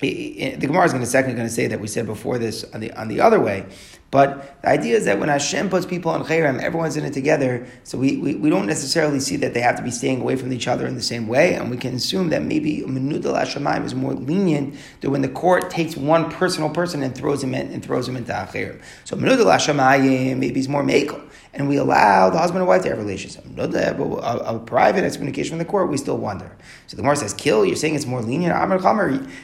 the 0.00 0.56
Gemara 0.58 0.84
is 0.84 0.92
going 0.92 1.04
to 1.04 1.08
second 1.08 1.36
going 1.36 1.46
to 1.46 1.52
say 1.52 1.68
that 1.68 1.80
we 1.80 1.86
said 1.86 2.06
before 2.06 2.36
this 2.36 2.64
on 2.74 2.80
the 2.80 2.92
on 2.94 3.06
the 3.06 3.20
other 3.20 3.38
way, 3.38 3.66
but 4.12 4.60
the 4.60 4.68
idea 4.68 4.94
is 4.94 5.06
that 5.06 5.18
when 5.18 5.30
Hashem 5.30 5.70
puts 5.70 5.86
people 5.86 6.10
on 6.10 6.22
Chayram, 6.22 6.60
everyone's 6.60 6.98
in 6.98 7.04
it 7.06 7.14
together. 7.14 7.66
So 7.82 7.96
we, 7.96 8.18
we, 8.18 8.34
we, 8.34 8.50
don't 8.50 8.66
necessarily 8.66 9.20
see 9.20 9.36
that 9.36 9.54
they 9.54 9.62
have 9.62 9.74
to 9.76 9.82
be 9.82 9.90
staying 9.90 10.20
away 10.20 10.36
from 10.36 10.52
each 10.52 10.68
other 10.68 10.86
in 10.86 10.96
the 10.96 11.02
same 11.02 11.26
way, 11.28 11.54
and 11.54 11.70
we 11.70 11.78
can 11.78 11.94
assume 11.94 12.28
that 12.28 12.42
maybe 12.42 12.82
Menudal 12.82 13.34
Hashemayim 13.34 13.86
is 13.86 13.94
more 13.94 14.12
lenient 14.12 14.74
than 15.00 15.12
when 15.12 15.22
the 15.22 15.30
court 15.30 15.70
takes 15.70 15.96
one 15.96 16.30
personal 16.30 16.68
person 16.68 17.02
and 17.02 17.14
throws 17.14 17.42
him 17.42 17.54
in 17.54 17.72
and 17.72 17.82
throws 17.82 18.06
him 18.06 18.16
into 18.16 18.32
Chayram. 18.32 18.82
So 19.04 19.16
Menudal 19.16 19.46
Hashemayim 19.46 20.36
maybe 20.36 20.60
is 20.60 20.68
more 20.68 20.82
makel 20.82 21.26
and 21.54 21.68
we 21.68 21.76
allow 21.76 22.30
the 22.30 22.38
husband 22.38 22.60
and 22.60 22.68
wife 22.68 22.82
to 22.82 22.88
have 22.88 22.98
relations. 22.98 23.36
A, 23.58 23.62
a, 23.62 24.56
a 24.56 24.58
private 24.58 25.04
excommunication 25.04 25.50
from 25.50 25.58
the 25.58 25.66
court, 25.66 25.90
we 25.90 25.98
still 25.98 26.16
wonder. 26.16 26.56
So 26.86 26.96
the 26.96 27.02
Gemara 27.02 27.16
says, 27.16 27.34
kill, 27.34 27.66
you're 27.66 27.76
saying 27.76 27.94
it's 27.94 28.06
more 28.06 28.22
lenient, 28.22 28.54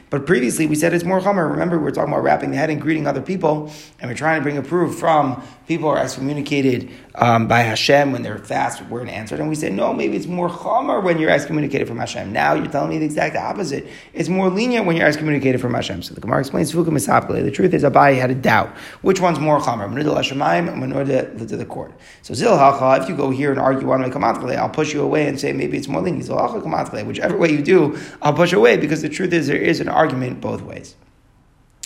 but 0.09 0.27
previously 0.27 0.67
we 0.67 0.75
said 0.75 0.95
it's 0.95 1.05
more 1.05 1.21
chamer. 1.21 1.51
Remember, 1.51 1.77
we 1.77 1.85
were 1.85 1.91
talking 1.91 2.13
about 2.13 2.23
wrapping 2.23 2.51
the 2.51 2.57
head 2.57 2.71
and 2.71 2.81
greeting 2.81 3.07
other 3.07 3.21
people, 3.21 3.71
and 4.01 4.11
we're 4.11 4.17
trying 4.17 4.41
to 4.41 4.43
bring 4.43 4.57
a 4.59 4.63
proof 4.63 4.99
from 4.99 5.43
people 5.67 5.89
are 5.89 5.99
excommunicated 5.99 6.91
um, 7.15 7.47
by 7.47 7.61
Hashem 7.61 8.13
when 8.13 8.23
they're 8.23 8.39
fast 8.39 8.83
weren't 8.87 9.11
answered. 9.11 9.39
And 9.39 9.49
we 9.49 9.55
say, 9.55 9.71
no, 9.71 9.93
maybe 9.93 10.17
it's 10.17 10.27
more 10.27 10.49
chamer 10.49 11.03
when 11.03 11.19
you're 11.19 11.31
excommunicated 11.31 11.87
from 11.87 11.99
Hashem. 11.99 12.33
Now 12.33 12.55
you're 12.55 12.67
telling 12.67 12.91
me 12.91 12.99
the 12.99 13.05
exact 13.05 13.37
opposite. 13.37 13.87
It's 14.15 14.29
more 14.29 14.49
lenient 14.49 14.87
when 14.87 14.97
you're 14.97 15.07
excommunicated 15.07 15.61
from 15.61 15.75
Hashem. 15.75 16.03
So 16.03 16.15
the 16.15 16.21
Gemara 16.21 16.41
explains, 16.41 16.73
the 16.73 17.51
truth 17.53 17.75
is 17.75 17.85
Abai 17.85 18.19
had 18.19 18.31
a 18.31 18.35
doubt. 18.35 18.71
Which 19.03 19.21
one's 19.21 19.39
more 19.39 19.59
and 19.59 21.49
to 21.49 21.57
the 21.57 21.67
court. 21.67 21.93
So 22.23 22.35
Zilhacha, 22.35 23.03
if 23.03 23.09
you 23.09 23.17
go 23.17 23.31
here 23.31 23.51
and 23.51 23.61
argue 23.61 23.87
one 23.87 24.03
way, 24.03 24.57
I'll 24.57 24.69
push 24.69 24.95
you 24.95 25.03
away 25.03 25.29
and 25.29 25.39
say 25.39 25.53
maybe 25.53 25.77
it's 25.77 25.89
more 25.89 26.01
lenient. 26.01 26.29
Zilhacha 26.29 27.05
Whichever 27.07 27.37
way 27.37 27.51
you 27.51 27.63
do, 27.63 27.99
I'll 28.23 28.33
push 28.33 28.53
away 28.53 28.77
because 28.77 29.03
the 29.03 29.09
truth 29.09 29.33
is 29.33 29.47
there 29.47 29.57
is 29.57 29.81
an 29.81 29.89
argument 29.89 30.41
both 30.41 30.63
ways. 30.63 30.95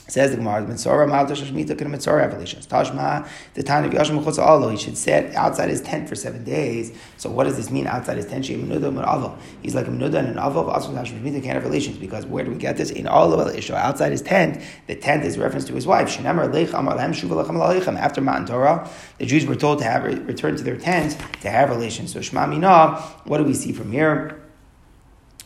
Says 0.08 0.32
the 0.32 0.36
Gemara, 0.36 0.66
Mitzora 0.66 1.08
Malta 1.08 1.32
Shashmita 1.32 1.78
can 1.78 1.90
Mitzora 1.90 2.18
revelations. 2.18 2.66
Tashma, 2.66 3.26
the 3.54 3.62
time 3.62 3.84
of 3.84 3.92
Yashim 3.92 4.22
Chutz 4.22 4.38
Alo, 4.38 4.68
he 4.68 4.76
should 4.76 4.98
sit 4.98 5.34
outside 5.34 5.70
his 5.70 5.80
tent 5.80 6.08
for 6.08 6.16
seven 6.16 6.44
days. 6.44 6.92
So 7.16 7.30
what 7.30 7.44
does 7.44 7.56
this 7.56 7.70
mean 7.70 7.86
outside 7.86 8.16
his 8.16 8.26
tent? 8.26 8.44
He's 8.44 8.58
like 8.58 8.66
a 8.66 9.90
Menuda 9.90 10.18
and 10.18 10.28
an 10.28 10.36
Avo, 10.36 10.68
also 10.68 10.92
Shashmita 10.92 11.42
can't 11.42 11.54
have 11.54 11.64
relations 11.64 11.98
because 11.98 12.26
where 12.26 12.44
do 12.44 12.50
we 12.50 12.58
get 12.58 12.76
this? 12.76 12.90
In 12.90 13.06
all 13.06 13.32
of 13.32 13.56
Isha, 13.56 13.76
outside 13.76 14.12
his 14.12 14.22
tent, 14.22 14.60
the 14.86 14.96
tent 14.96 15.24
is 15.24 15.38
reference 15.38 15.64
to 15.66 15.72
his 15.72 15.86
wife. 15.86 16.18
After 16.18 18.20
Matan 18.20 18.46
Torah, 18.46 18.90
the 19.18 19.26
Jews 19.26 19.46
were 19.46 19.56
told 19.56 19.78
to 19.78 19.84
have 19.84 20.04
return 20.04 20.56
to 20.56 20.64
their 20.64 20.76
tent 20.76 21.16
to 21.40 21.48
have 21.48 21.70
relations. 21.70 22.12
So 22.12 22.20
Shema 22.20 22.46
Mina, 22.46 22.96
what 23.24 23.38
do 23.38 23.44
we 23.44 23.54
see 23.54 23.72
from 23.72 23.92
here? 23.92 24.41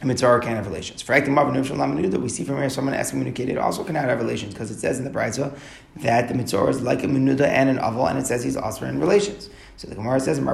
Mitzvah 0.05 0.41
can 0.41 0.57
have 0.57 0.67
relations. 0.67 1.01
For 1.01 1.15
that 1.15 2.21
we 2.21 2.29
see 2.29 2.45
from 2.45 2.59
here 2.59 2.69
someone 2.69 2.95
excommunicated 2.95 3.57
also 3.57 3.83
cannot 3.83 4.05
have 4.05 4.19
relations 4.19 4.53
because 4.53 4.71
it 4.71 4.79
says 4.79 4.99
in 4.99 5.05
the 5.05 5.11
Brisa 5.11 5.57
that 5.97 6.29
the 6.29 6.35
mitzora 6.35 6.69
is 6.69 6.83
like 6.83 7.03
a 7.03 7.07
menuda 7.07 7.47
and 7.47 7.71
an 7.71 7.79
aval, 7.79 8.11
and 8.11 8.19
it 8.19 8.27
says 8.27 8.45
he's 8.45 8.57
also 8.57 8.85
in 8.87 9.01
relations. 9.01 9.49
So 9.79 9.89
the 9.89 9.95
Gemara 9.95 10.19
says, 10.21 10.39
does 10.39 10.49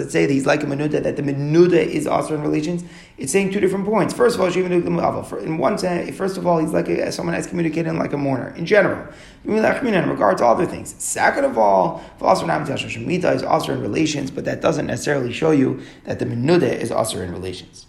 it 0.00 0.10
say 0.10 0.24
that 0.24 0.32
he's 0.32 0.46
like 0.46 0.62
a 0.62 0.66
menuda, 0.66 1.02
that 1.02 1.16
the 1.16 1.22
menuda 1.22 1.74
is 1.74 2.06
also 2.06 2.34
in 2.34 2.40
relations? 2.40 2.84
It's 3.18 3.30
saying 3.30 3.52
two 3.52 3.60
different 3.60 3.84
points. 3.84 4.14
First 4.14 4.36
of 4.36 4.40
all, 4.40 4.48
in 4.48 5.58
one 5.58 5.76
sense, 5.76 6.16
first 6.16 6.38
of 6.38 6.46
all, 6.46 6.56
he's 6.58 6.72
like 6.72 6.88
a, 6.88 7.12
someone 7.12 7.34
excommunicated 7.34 7.92
like 7.96 8.14
a 8.14 8.16
mourner 8.16 8.54
in 8.56 8.64
general. 8.64 9.06
In 9.44 9.52
regard 9.52 10.38
to 10.38 10.46
other 10.46 10.64
things. 10.64 10.94
Second 10.96 11.44
of 11.44 11.58
all, 11.58 12.02
is 12.18 13.42
also 13.42 13.72
in 13.74 13.82
relations, 13.82 14.30
but 14.30 14.46
that 14.46 14.62
doesn't 14.62 14.86
necessarily 14.86 15.34
show 15.34 15.50
you 15.50 15.82
that 16.04 16.18
the 16.18 16.24
menuda 16.24 16.62
is 16.62 16.90
also 16.90 17.20
in 17.20 17.30
relations. 17.30 17.86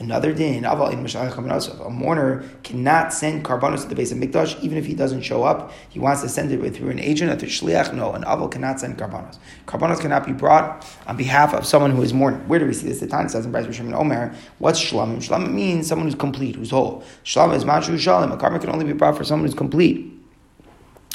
Another 0.00 0.32
din, 0.32 0.64
a 0.64 1.90
mourner 1.90 2.44
cannot 2.62 3.12
send 3.12 3.44
karbanos 3.44 3.82
to 3.82 3.88
the 3.88 3.96
base 3.96 4.12
of 4.12 4.18
mikdash 4.18 4.60
even 4.62 4.78
if 4.78 4.86
he 4.86 4.94
doesn't 4.94 5.22
show 5.22 5.42
up. 5.42 5.72
He 5.88 5.98
wants 5.98 6.22
to 6.22 6.28
send 6.28 6.52
it 6.52 6.70
through 6.76 6.90
an 6.90 7.00
agent 7.00 7.32
or 7.32 7.36
through 7.36 7.48
shliach. 7.48 7.92
No, 7.92 8.12
an 8.12 8.22
aval 8.22 8.48
cannot 8.48 8.78
send 8.78 8.96
karbanos. 8.96 9.38
Karbanos 9.66 9.98
cannot 10.00 10.24
be 10.24 10.32
brought 10.32 10.86
on 11.08 11.16
behalf 11.16 11.52
of 11.52 11.66
someone 11.66 11.90
who 11.90 12.02
is 12.02 12.14
mourning. 12.14 12.46
Where 12.46 12.60
do 12.60 12.66
we 12.66 12.74
see 12.74 12.86
this? 12.86 13.00
The 13.00 13.08
Tanya 13.08 13.28
says 13.28 13.44
in 13.44 13.50
Bryce 13.50 13.66
Rishon 13.66 13.92
Omer, 13.92 14.32
what's 14.58 14.80
shlamim? 14.80 15.16
Shlamim 15.16 15.52
means 15.52 15.88
someone 15.88 16.06
who's 16.06 16.14
complete, 16.14 16.54
who's 16.54 16.70
whole. 16.70 17.02
Shlamim 17.24 17.56
is 17.56 17.64
machu 17.64 17.94
shalim. 17.96 18.32
A 18.32 18.36
karban 18.36 18.60
can 18.60 18.70
only 18.70 18.84
be 18.84 18.92
brought 18.92 19.16
for 19.16 19.24
someone 19.24 19.48
who's 19.48 19.56
complete. 19.56 20.12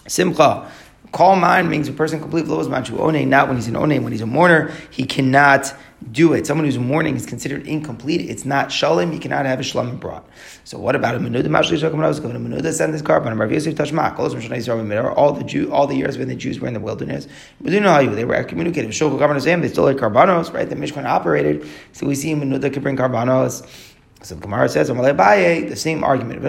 Simcha. 0.07 0.69
Call 1.13 1.35
mine 1.35 1.69
means 1.69 1.87
a 1.87 1.93
person 1.93 2.19
complete 2.19 2.45
flows 2.45 2.67
machu 2.67 2.97
one, 2.97 3.29
not 3.29 3.47
when 3.47 3.55
he's 3.55 3.67
an 3.67 3.79
one. 3.79 4.03
When 4.03 4.11
he's 4.11 4.21
a 4.21 4.25
mourner, 4.25 4.71
he 4.89 5.05
cannot 5.05 5.71
do 6.11 6.33
it. 6.33 6.47
Someone 6.47 6.65
who's 6.65 6.79
mourning 6.79 7.15
is 7.15 7.27
considered 7.27 7.67
incomplete. 7.67 8.21
It's 8.29 8.45
not 8.45 8.71
shalom. 8.71 9.13
You 9.13 9.19
cannot 9.19 9.45
have 9.45 9.59
a 9.59 9.63
shalom 9.63 9.97
brought. 9.97 10.27
So 10.63 10.79
what 10.79 10.95
about 10.95 11.13
a 11.13 11.19
menuda? 11.19 11.43
Going 11.43 12.33
to 12.33 12.39
menuda 12.39 12.73
send 12.73 12.95
this 12.95 13.03
carbon. 13.03 13.39
All 15.07 15.33
the 15.33 15.43
Jew, 15.43 15.71
all 15.71 15.85
the 15.85 15.95
years 15.95 16.17
when 16.17 16.27
the 16.27 16.35
Jews 16.35 16.59
were 16.59 16.67
in 16.67 16.73
the 16.73 16.79
wilderness, 16.79 17.27
they 17.61 17.79
were 18.25 18.33
excommunicated. 18.33 18.89
They 18.89 18.93
still 18.93 19.15
had 19.15 19.97
carbonos, 19.97 20.51
right? 20.51 20.67
The 20.67 20.75
Mishkan 20.75 21.05
operated. 21.05 21.69
So 21.91 22.07
we 22.07 22.15
see 22.15 22.33
menuda 22.33 22.73
could 22.73 22.81
bring 22.81 22.97
carbonos. 22.97 23.63
So 24.23 24.35
the 24.35 24.41
Gemara 24.41 24.69
says, 24.69 24.89
the 25.69 25.75
same 25.75 26.03
argument, 26.03 26.41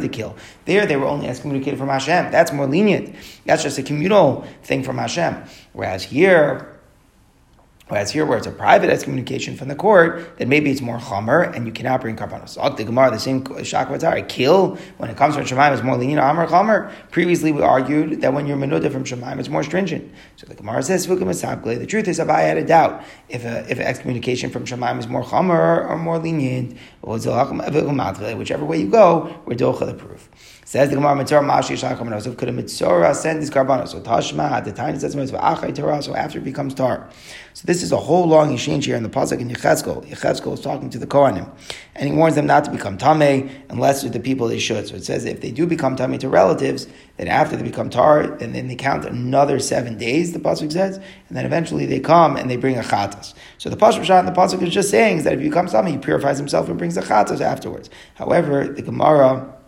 to 0.00 0.08
kill. 0.08 0.36
There, 0.64 0.86
they 0.86 0.96
were 0.96 1.06
only 1.06 1.28
excommunicated 1.28 1.78
from 1.78 1.88
Hashem. 1.88 2.32
That's 2.32 2.52
more 2.52 2.66
lenient. 2.66 3.14
That's 3.46 3.62
just 3.62 3.78
a 3.78 3.82
communal 3.82 4.44
thing 4.64 4.82
from 4.82 4.98
Hashem. 4.98 5.44
Whereas 5.72 6.02
here, 6.02 6.71
Whereas 7.92 8.10
here, 8.10 8.24
where 8.24 8.38
it's 8.38 8.46
a 8.46 8.50
private 8.50 8.88
excommunication 8.88 9.54
from 9.54 9.68
the 9.68 9.74
court, 9.74 10.38
then 10.38 10.48
maybe 10.48 10.70
it's 10.70 10.80
more 10.80 10.96
chomer, 10.96 11.54
and 11.54 11.66
you 11.66 11.72
cannot 11.74 12.00
bring 12.00 12.16
karbanos. 12.16 12.54
The 12.78 12.84
Gemara, 12.84 13.10
the 13.10 13.18
same 13.18 13.44
shakvatar, 13.44 14.26
kill 14.30 14.78
when 14.96 15.10
it 15.10 15.18
comes 15.18 15.34
from 15.34 15.44
Shemaim 15.44 15.74
is 15.74 15.82
more 15.82 15.98
lenient. 15.98 16.18
Amar 16.18 16.46
chomer. 16.46 16.90
Previously, 17.10 17.52
we 17.52 17.60
argued 17.60 18.22
that 18.22 18.32
when 18.32 18.46
you're 18.46 18.56
menuda 18.56 18.90
from 18.90 19.04
Shemaim, 19.04 19.38
it's 19.38 19.50
more 19.50 19.62
stringent. 19.62 20.10
So 20.36 20.46
the 20.46 20.54
Gemara 20.54 20.82
says, 20.82 21.06
The 21.06 21.86
truth 21.86 22.08
is, 22.08 22.18
if 22.18 22.30
I 22.30 22.40
had 22.40 22.56
a 22.56 22.64
doubt 22.64 23.04
if 23.28 23.44
a, 23.44 23.70
if 23.70 23.78
excommunication 23.78 24.48
from 24.48 24.64
Shemaim 24.64 24.98
is 24.98 25.06
more 25.06 25.22
chomer 25.22 25.86
or 25.86 25.98
more 25.98 26.18
lenient, 26.18 26.78
whichever 27.02 28.64
way 28.64 28.78
you 28.78 28.88
go, 28.88 29.38
we're 29.44 29.54
docha 29.54 29.84
the 29.84 29.92
proof. 29.92 30.30
Says 30.64 30.90
the 30.90 30.94
Gemara, 30.94 31.16
Mitzora 31.16 31.42
Mashi 31.42 31.76
Shacham 31.76 32.38
Could 32.38 32.48
a 32.48 32.52
Mitzora 32.52 33.16
send 33.16 33.42
these 33.42 33.50
karbanos? 33.50 33.88
So 33.88 34.00
Tashma 34.00 34.52
at 34.52 34.64
the 34.64 34.70
time 34.70 34.94
it 34.94 35.00
says 35.00 35.16
Mitzvah 35.16 35.38
Achai 35.38 35.74
Torah. 35.74 36.00
So 36.00 36.14
after 36.14 36.38
it 36.38 36.44
becomes 36.44 36.72
tar. 36.72 37.10
So 37.52 37.64
this 37.66 37.82
is 37.82 37.90
a 37.90 37.96
whole 37.96 38.28
long 38.28 38.52
exchange 38.52 38.84
here 38.84 38.94
in 38.94 39.02
the 39.02 39.08
pasuk 39.08 39.40
in 39.40 39.48
Yechezkel. 39.48 40.08
Yechezkel 40.08 40.54
is 40.54 40.60
talking 40.60 40.88
to 40.90 40.98
the 40.98 41.06
Kohanim, 41.06 41.50
and 41.96 42.08
he 42.08 42.14
warns 42.14 42.36
them 42.36 42.46
not 42.46 42.64
to 42.64 42.70
become 42.70 42.96
tamei 42.96 43.50
unless 43.70 44.04
with 44.04 44.12
the 44.12 44.20
people 44.20 44.46
they 44.46 44.60
should. 44.60 44.86
So 44.86 44.94
it 44.94 45.04
says 45.04 45.24
if 45.24 45.40
they 45.40 45.50
do 45.50 45.66
become 45.66 45.96
tamei 45.96 46.20
to 46.20 46.28
relatives, 46.28 46.86
then 47.16 47.26
after 47.26 47.56
they 47.56 47.64
become 47.64 47.90
tar, 47.90 48.28
then, 48.28 48.52
then 48.52 48.68
they 48.68 48.76
count 48.76 49.04
another 49.04 49.58
seven 49.58 49.98
days. 49.98 50.32
The 50.32 50.38
pasuk 50.38 50.70
says, 50.70 50.98
and 50.98 51.36
then 51.36 51.44
eventually 51.44 51.86
they 51.86 51.98
come 51.98 52.36
and 52.36 52.48
they 52.48 52.56
bring 52.56 52.78
a 52.78 52.82
chatas. 52.82 53.34
So 53.58 53.68
the 53.68 53.76
pasuk 53.76 54.04
shot 54.04 54.24
the 54.26 54.30
pasuk 54.30 54.62
is 54.62 54.72
just 54.72 54.90
saying 54.90 55.24
that 55.24 55.32
if 55.32 55.40
you 55.40 55.50
become 55.50 55.66
tamei, 55.66 55.90
he 55.90 55.98
purifies 55.98 56.38
himself 56.38 56.68
and 56.68 56.78
brings 56.78 56.96
a 56.96 57.02
chatas 57.02 57.40
afterwards. 57.40 57.90
However, 58.14 58.68
the 58.68 58.82
Gemara 58.82 59.58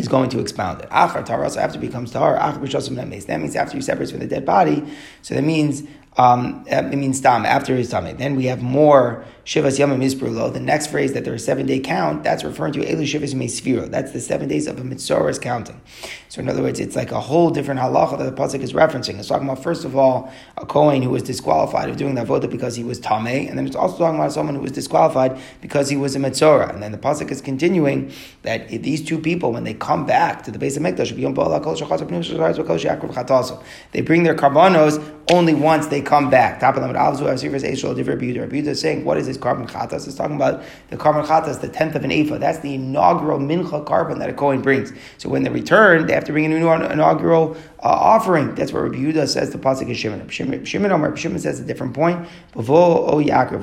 is 0.00 0.08
going 0.08 0.30
to 0.30 0.40
expound 0.40 0.80
it. 0.82 0.90
Achar 0.90 1.24
taras 1.24 1.56
after 1.56 1.78
it 1.78 1.80
becomes 1.80 2.10
tar, 2.10 2.36
achar 2.36 3.26
That 3.26 3.40
means 3.40 3.56
after 3.56 3.76
you 3.76 3.82
separate 3.82 4.10
from 4.10 4.20
the 4.20 4.26
dead 4.26 4.44
body. 4.44 4.90
So 5.22 5.34
that 5.34 5.42
means 5.42 5.82
um, 6.16 6.64
it 6.66 6.96
means 6.96 7.20
tam 7.20 7.46
after 7.46 7.76
his 7.76 7.90
tummy. 7.90 8.12
Then 8.12 8.36
we 8.36 8.46
have 8.46 8.62
more 8.62 9.24
Shivas 9.50 9.80
Yamim 9.80 10.00
Isbrulo. 10.00 10.52
The 10.52 10.60
next 10.60 10.86
phrase 10.86 11.12
that 11.14 11.24
there 11.24 11.34
is 11.34 11.44
seven 11.44 11.66
day 11.66 11.80
count, 11.80 12.22
that's 12.22 12.44
referring 12.44 12.72
to 12.74 12.78
Elu 12.86 13.02
Shivas 13.02 13.34
Meisfiro. 13.34 13.90
That's 13.90 14.12
the 14.12 14.20
seven 14.20 14.46
days 14.46 14.68
of 14.68 14.78
a 14.78 14.82
Mitzorah's 14.82 15.40
counting. 15.40 15.80
So 16.28 16.40
in 16.40 16.48
other 16.48 16.62
words, 16.62 16.78
it's 16.78 16.94
like 16.94 17.10
a 17.10 17.18
whole 17.18 17.50
different 17.50 17.80
halacha 17.80 18.16
that 18.18 18.36
the 18.36 18.40
pasuk 18.40 18.60
is 18.60 18.74
referencing. 18.74 19.18
It's 19.18 19.26
talking 19.26 19.48
about 19.48 19.60
first 19.60 19.84
of 19.84 19.96
all 19.96 20.32
a 20.56 20.64
Kohen 20.64 21.02
who 21.02 21.10
was 21.10 21.24
disqualified 21.24 21.88
of 21.90 21.96
doing 21.96 22.14
the 22.14 22.20
avodah 22.24 22.48
because 22.48 22.76
he 22.76 22.84
was 22.84 23.00
tamei, 23.00 23.48
and 23.48 23.58
then 23.58 23.66
it's 23.66 23.74
also 23.74 23.98
talking 23.98 24.20
about 24.20 24.32
someone 24.32 24.54
who 24.54 24.60
was 24.60 24.70
disqualified 24.70 25.36
because 25.60 25.90
he 25.90 25.96
was 25.96 26.14
a 26.14 26.20
Mitzorah. 26.20 26.72
And 26.72 26.80
then 26.80 26.92
the 26.92 26.98
pasuk 26.98 27.32
is 27.32 27.40
continuing 27.40 28.12
that 28.42 28.68
these 28.68 29.04
two 29.04 29.18
people, 29.18 29.50
when 29.50 29.64
they 29.64 29.74
come 29.74 30.06
back 30.06 30.44
to 30.44 30.52
the 30.52 30.60
base 30.60 30.76
of 30.76 30.84
Mikdash, 30.84 31.10
they 33.90 34.00
bring 34.00 34.22
their 34.22 34.36
karbanos 34.36 35.16
only 35.32 35.54
once 35.54 35.86
they 35.88 36.02
come 36.02 36.30
back. 36.30 36.60
Top 36.60 36.76
of 36.76 36.82
them, 36.82 36.94
is 36.94 38.80
saying, 38.80 39.04
what 39.04 39.18
is 39.18 39.26
this 39.26 39.39
korban 39.40 39.68
chatas? 39.68 40.06
It's 40.06 40.14
talking 40.14 40.36
about 40.36 40.62
the 40.90 40.96
korban 40.96 41.26
chatas, 41.26 41.60
the 41.60 41.68
tenth 41.68 41.94
of 41.94 42.04
an 42.04 42.12
ephah. 42.12 42.38
That's 42.38 42.60
the 42.60 42.74
inaugural 42.74 43.38
mincha 43.38 43.84
carbon 43.84 44.18
that 44.20 44.30
a 44.30 44.32
Kohen 44.32 44.62
brings. 44.62 44.92
So 45.18 45.28
when 45.28 45.42
they 45.42 45.50
return, 45.50 46.06
they 46.06 46.12
have 46.12 46.24
to 46.24 46.32
bring 46.32 46.44
a 46.44 46.48
new 46.48 46.70
inaugural 46.70 47.56
uh, 47.82 47.88
offering. 47.88 48.54
That's 48.54 48.72
what 48.72 48.82
Rabbi 48.82 48.98
Yehuda 48.98 49.26
says 49.26 49.50
the 49.50 49.58
pasuk 49.58 49.88
is 49.88 49.96
Shimon. 49.96 50.28
Shimon, 50.28 50.64
Shimon, 50.66 50.92
Omer, 50.92 51.16
Shimon 51.16 51.38
says 51.38 51.58
a 51.60 51.64
different 51.64 51.94
point. 51.94 52.28
When 52.52 52.66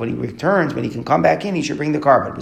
he 0.10 0.16
returns, 0.16 0.74
when 0.74 0.84
he 0.84 0.90
can 0.90 1.04
come 1.04 1.22
back 1.22 1.46
in, 1.46 1.54
he 1.54 1.62
should 1.62 1.78
bring 1.78 1.92
the 1.92 2.00
carbon. 2.00 2.34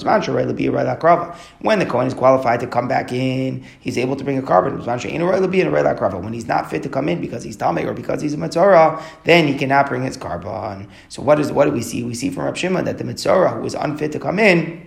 When 1.59 1.79
the 1.79 1.85
Kohen 1.85 2.07
is 2.07 2.13
qualified 2.13 2.61
to 2.61 2.67
come 2.67 2.87
back 2.87 3.11
in, 3.11 3.65
he's 3.81 3.97
able 3.97 4.15
to 4.15 4.23
bring 4.23 4.37
a 4.37 4.41
carbon. 4.41 4.85
When 4.85 6.33
he's 6.33 6.47
not 6.47 6.69
fit 6.69 6.83
to 6.83 6.89
come 6.89 7.09
in 7.09 7.19
because 7.19 7.43
he's 7.43 7.57
tamei 7.57 7.85
or 7.85 7.93
because 7.93 8.21
he's 8.21 8.33
a 8.33 8.37
matzorah, 8.37 9.01
then 9.25 9.47
he 9.47 9.57
cannot 9.57 9.87
bring 9.89 10.03
his 10.03 10.15
carbon. 10.15 10.87
So 11.09 11.21
what 11.21 11.39
is 11.39 11.51
what 11.51 11.65
do 11.65 11.71
we 11.71 11.81
see? 11.81 12.03
We 12.03 12.13
see 12.13 12.29
from 12.29 12.45
Rabbi 12.45 12.57
Shimon 12.57 12.85
that 12.85 12.97
the 12.97 13.03
mitzorah 13.25 13.55
who 13.55 13.61
was 13.61 13.73
unfit 13.73 14.11
to 14.11 14.19
come 14.19 14.39
in 14.39 14.85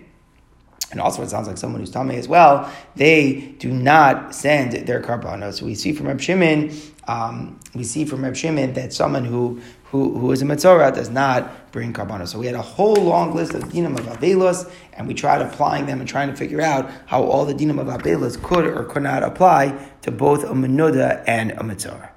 and 0.91 1.01
also 1.01 1.23
it 1.23 1.29
sounds 1.29 1.47
like 1.49 1.59
someone 1.59 1.81
who's 1.81 1.93
tamei 1.93 2.15
as 2.15 2.29
well, 2.29 2.73
they 2.97 3.55
do 3.59 3.71
not 3.71 4.35
send 4.35 4.73
their 4.73 5.03
karbanos. 5.03 5.61
We 5.61 5.75
see 5.75 5.93
from 5.93 6.07
Reb 6.07 6.19
Shimon, 6.21 6.73
um, 7.07 7.61
we 7.75 7.85
see 7.85 8.07
from 8.07 8.25
Reb 8.25 8.35
Shimon 8.35 8.73
that 8.73 8.93
someone 8.93 9.25
who 9.25 9.61
who, 9.91 10.19
who 10.19 10.33
is 10.33 10.43
a 10.43 10.45
Mitzorah 10.45 10.95
does 10.95 11.09
not 11.09 11.73
bring 11.73 11.95
karbanos. 11.95 12.29
So 12.29 12.39
we 12.39 12.45
had 12.45 12.55
a 12.55 12.63
whole 12.63 12.97
long 12.97 13.35
list 13.35 13.55
of 13.55 13.65
dinim 13.65 13.99
of 13.99 14.05
Avelos, 14.05 14.71
and 14.93 15.09
we 15.09 15.15
tried 15.15 15.41
applying 15.41 15.87
them 15.87 16.01
and 16.01 16.09
trying 16.09 16.29
to 16.29 16.37
figure 16.37 16.61
out 16.61 16.91
how 17.07 17.23
all 17.23 17.47
the 17.47 17.55
dinim 17.55 17.81
of 17.81 17.87
Avelos 17.87 18.43
could 18.43 18.67
or 18.67 18.85
could 18.85 19.03
not 19.03 19.23
apply 19.23 19.91
to 20.03 20.11
both 20.11 20.45
a 20.45 20.53
Menuda 20.53 21.25
and 21.27 21.53
a 21.53 21.63
Mitzorah. 21.63 22.11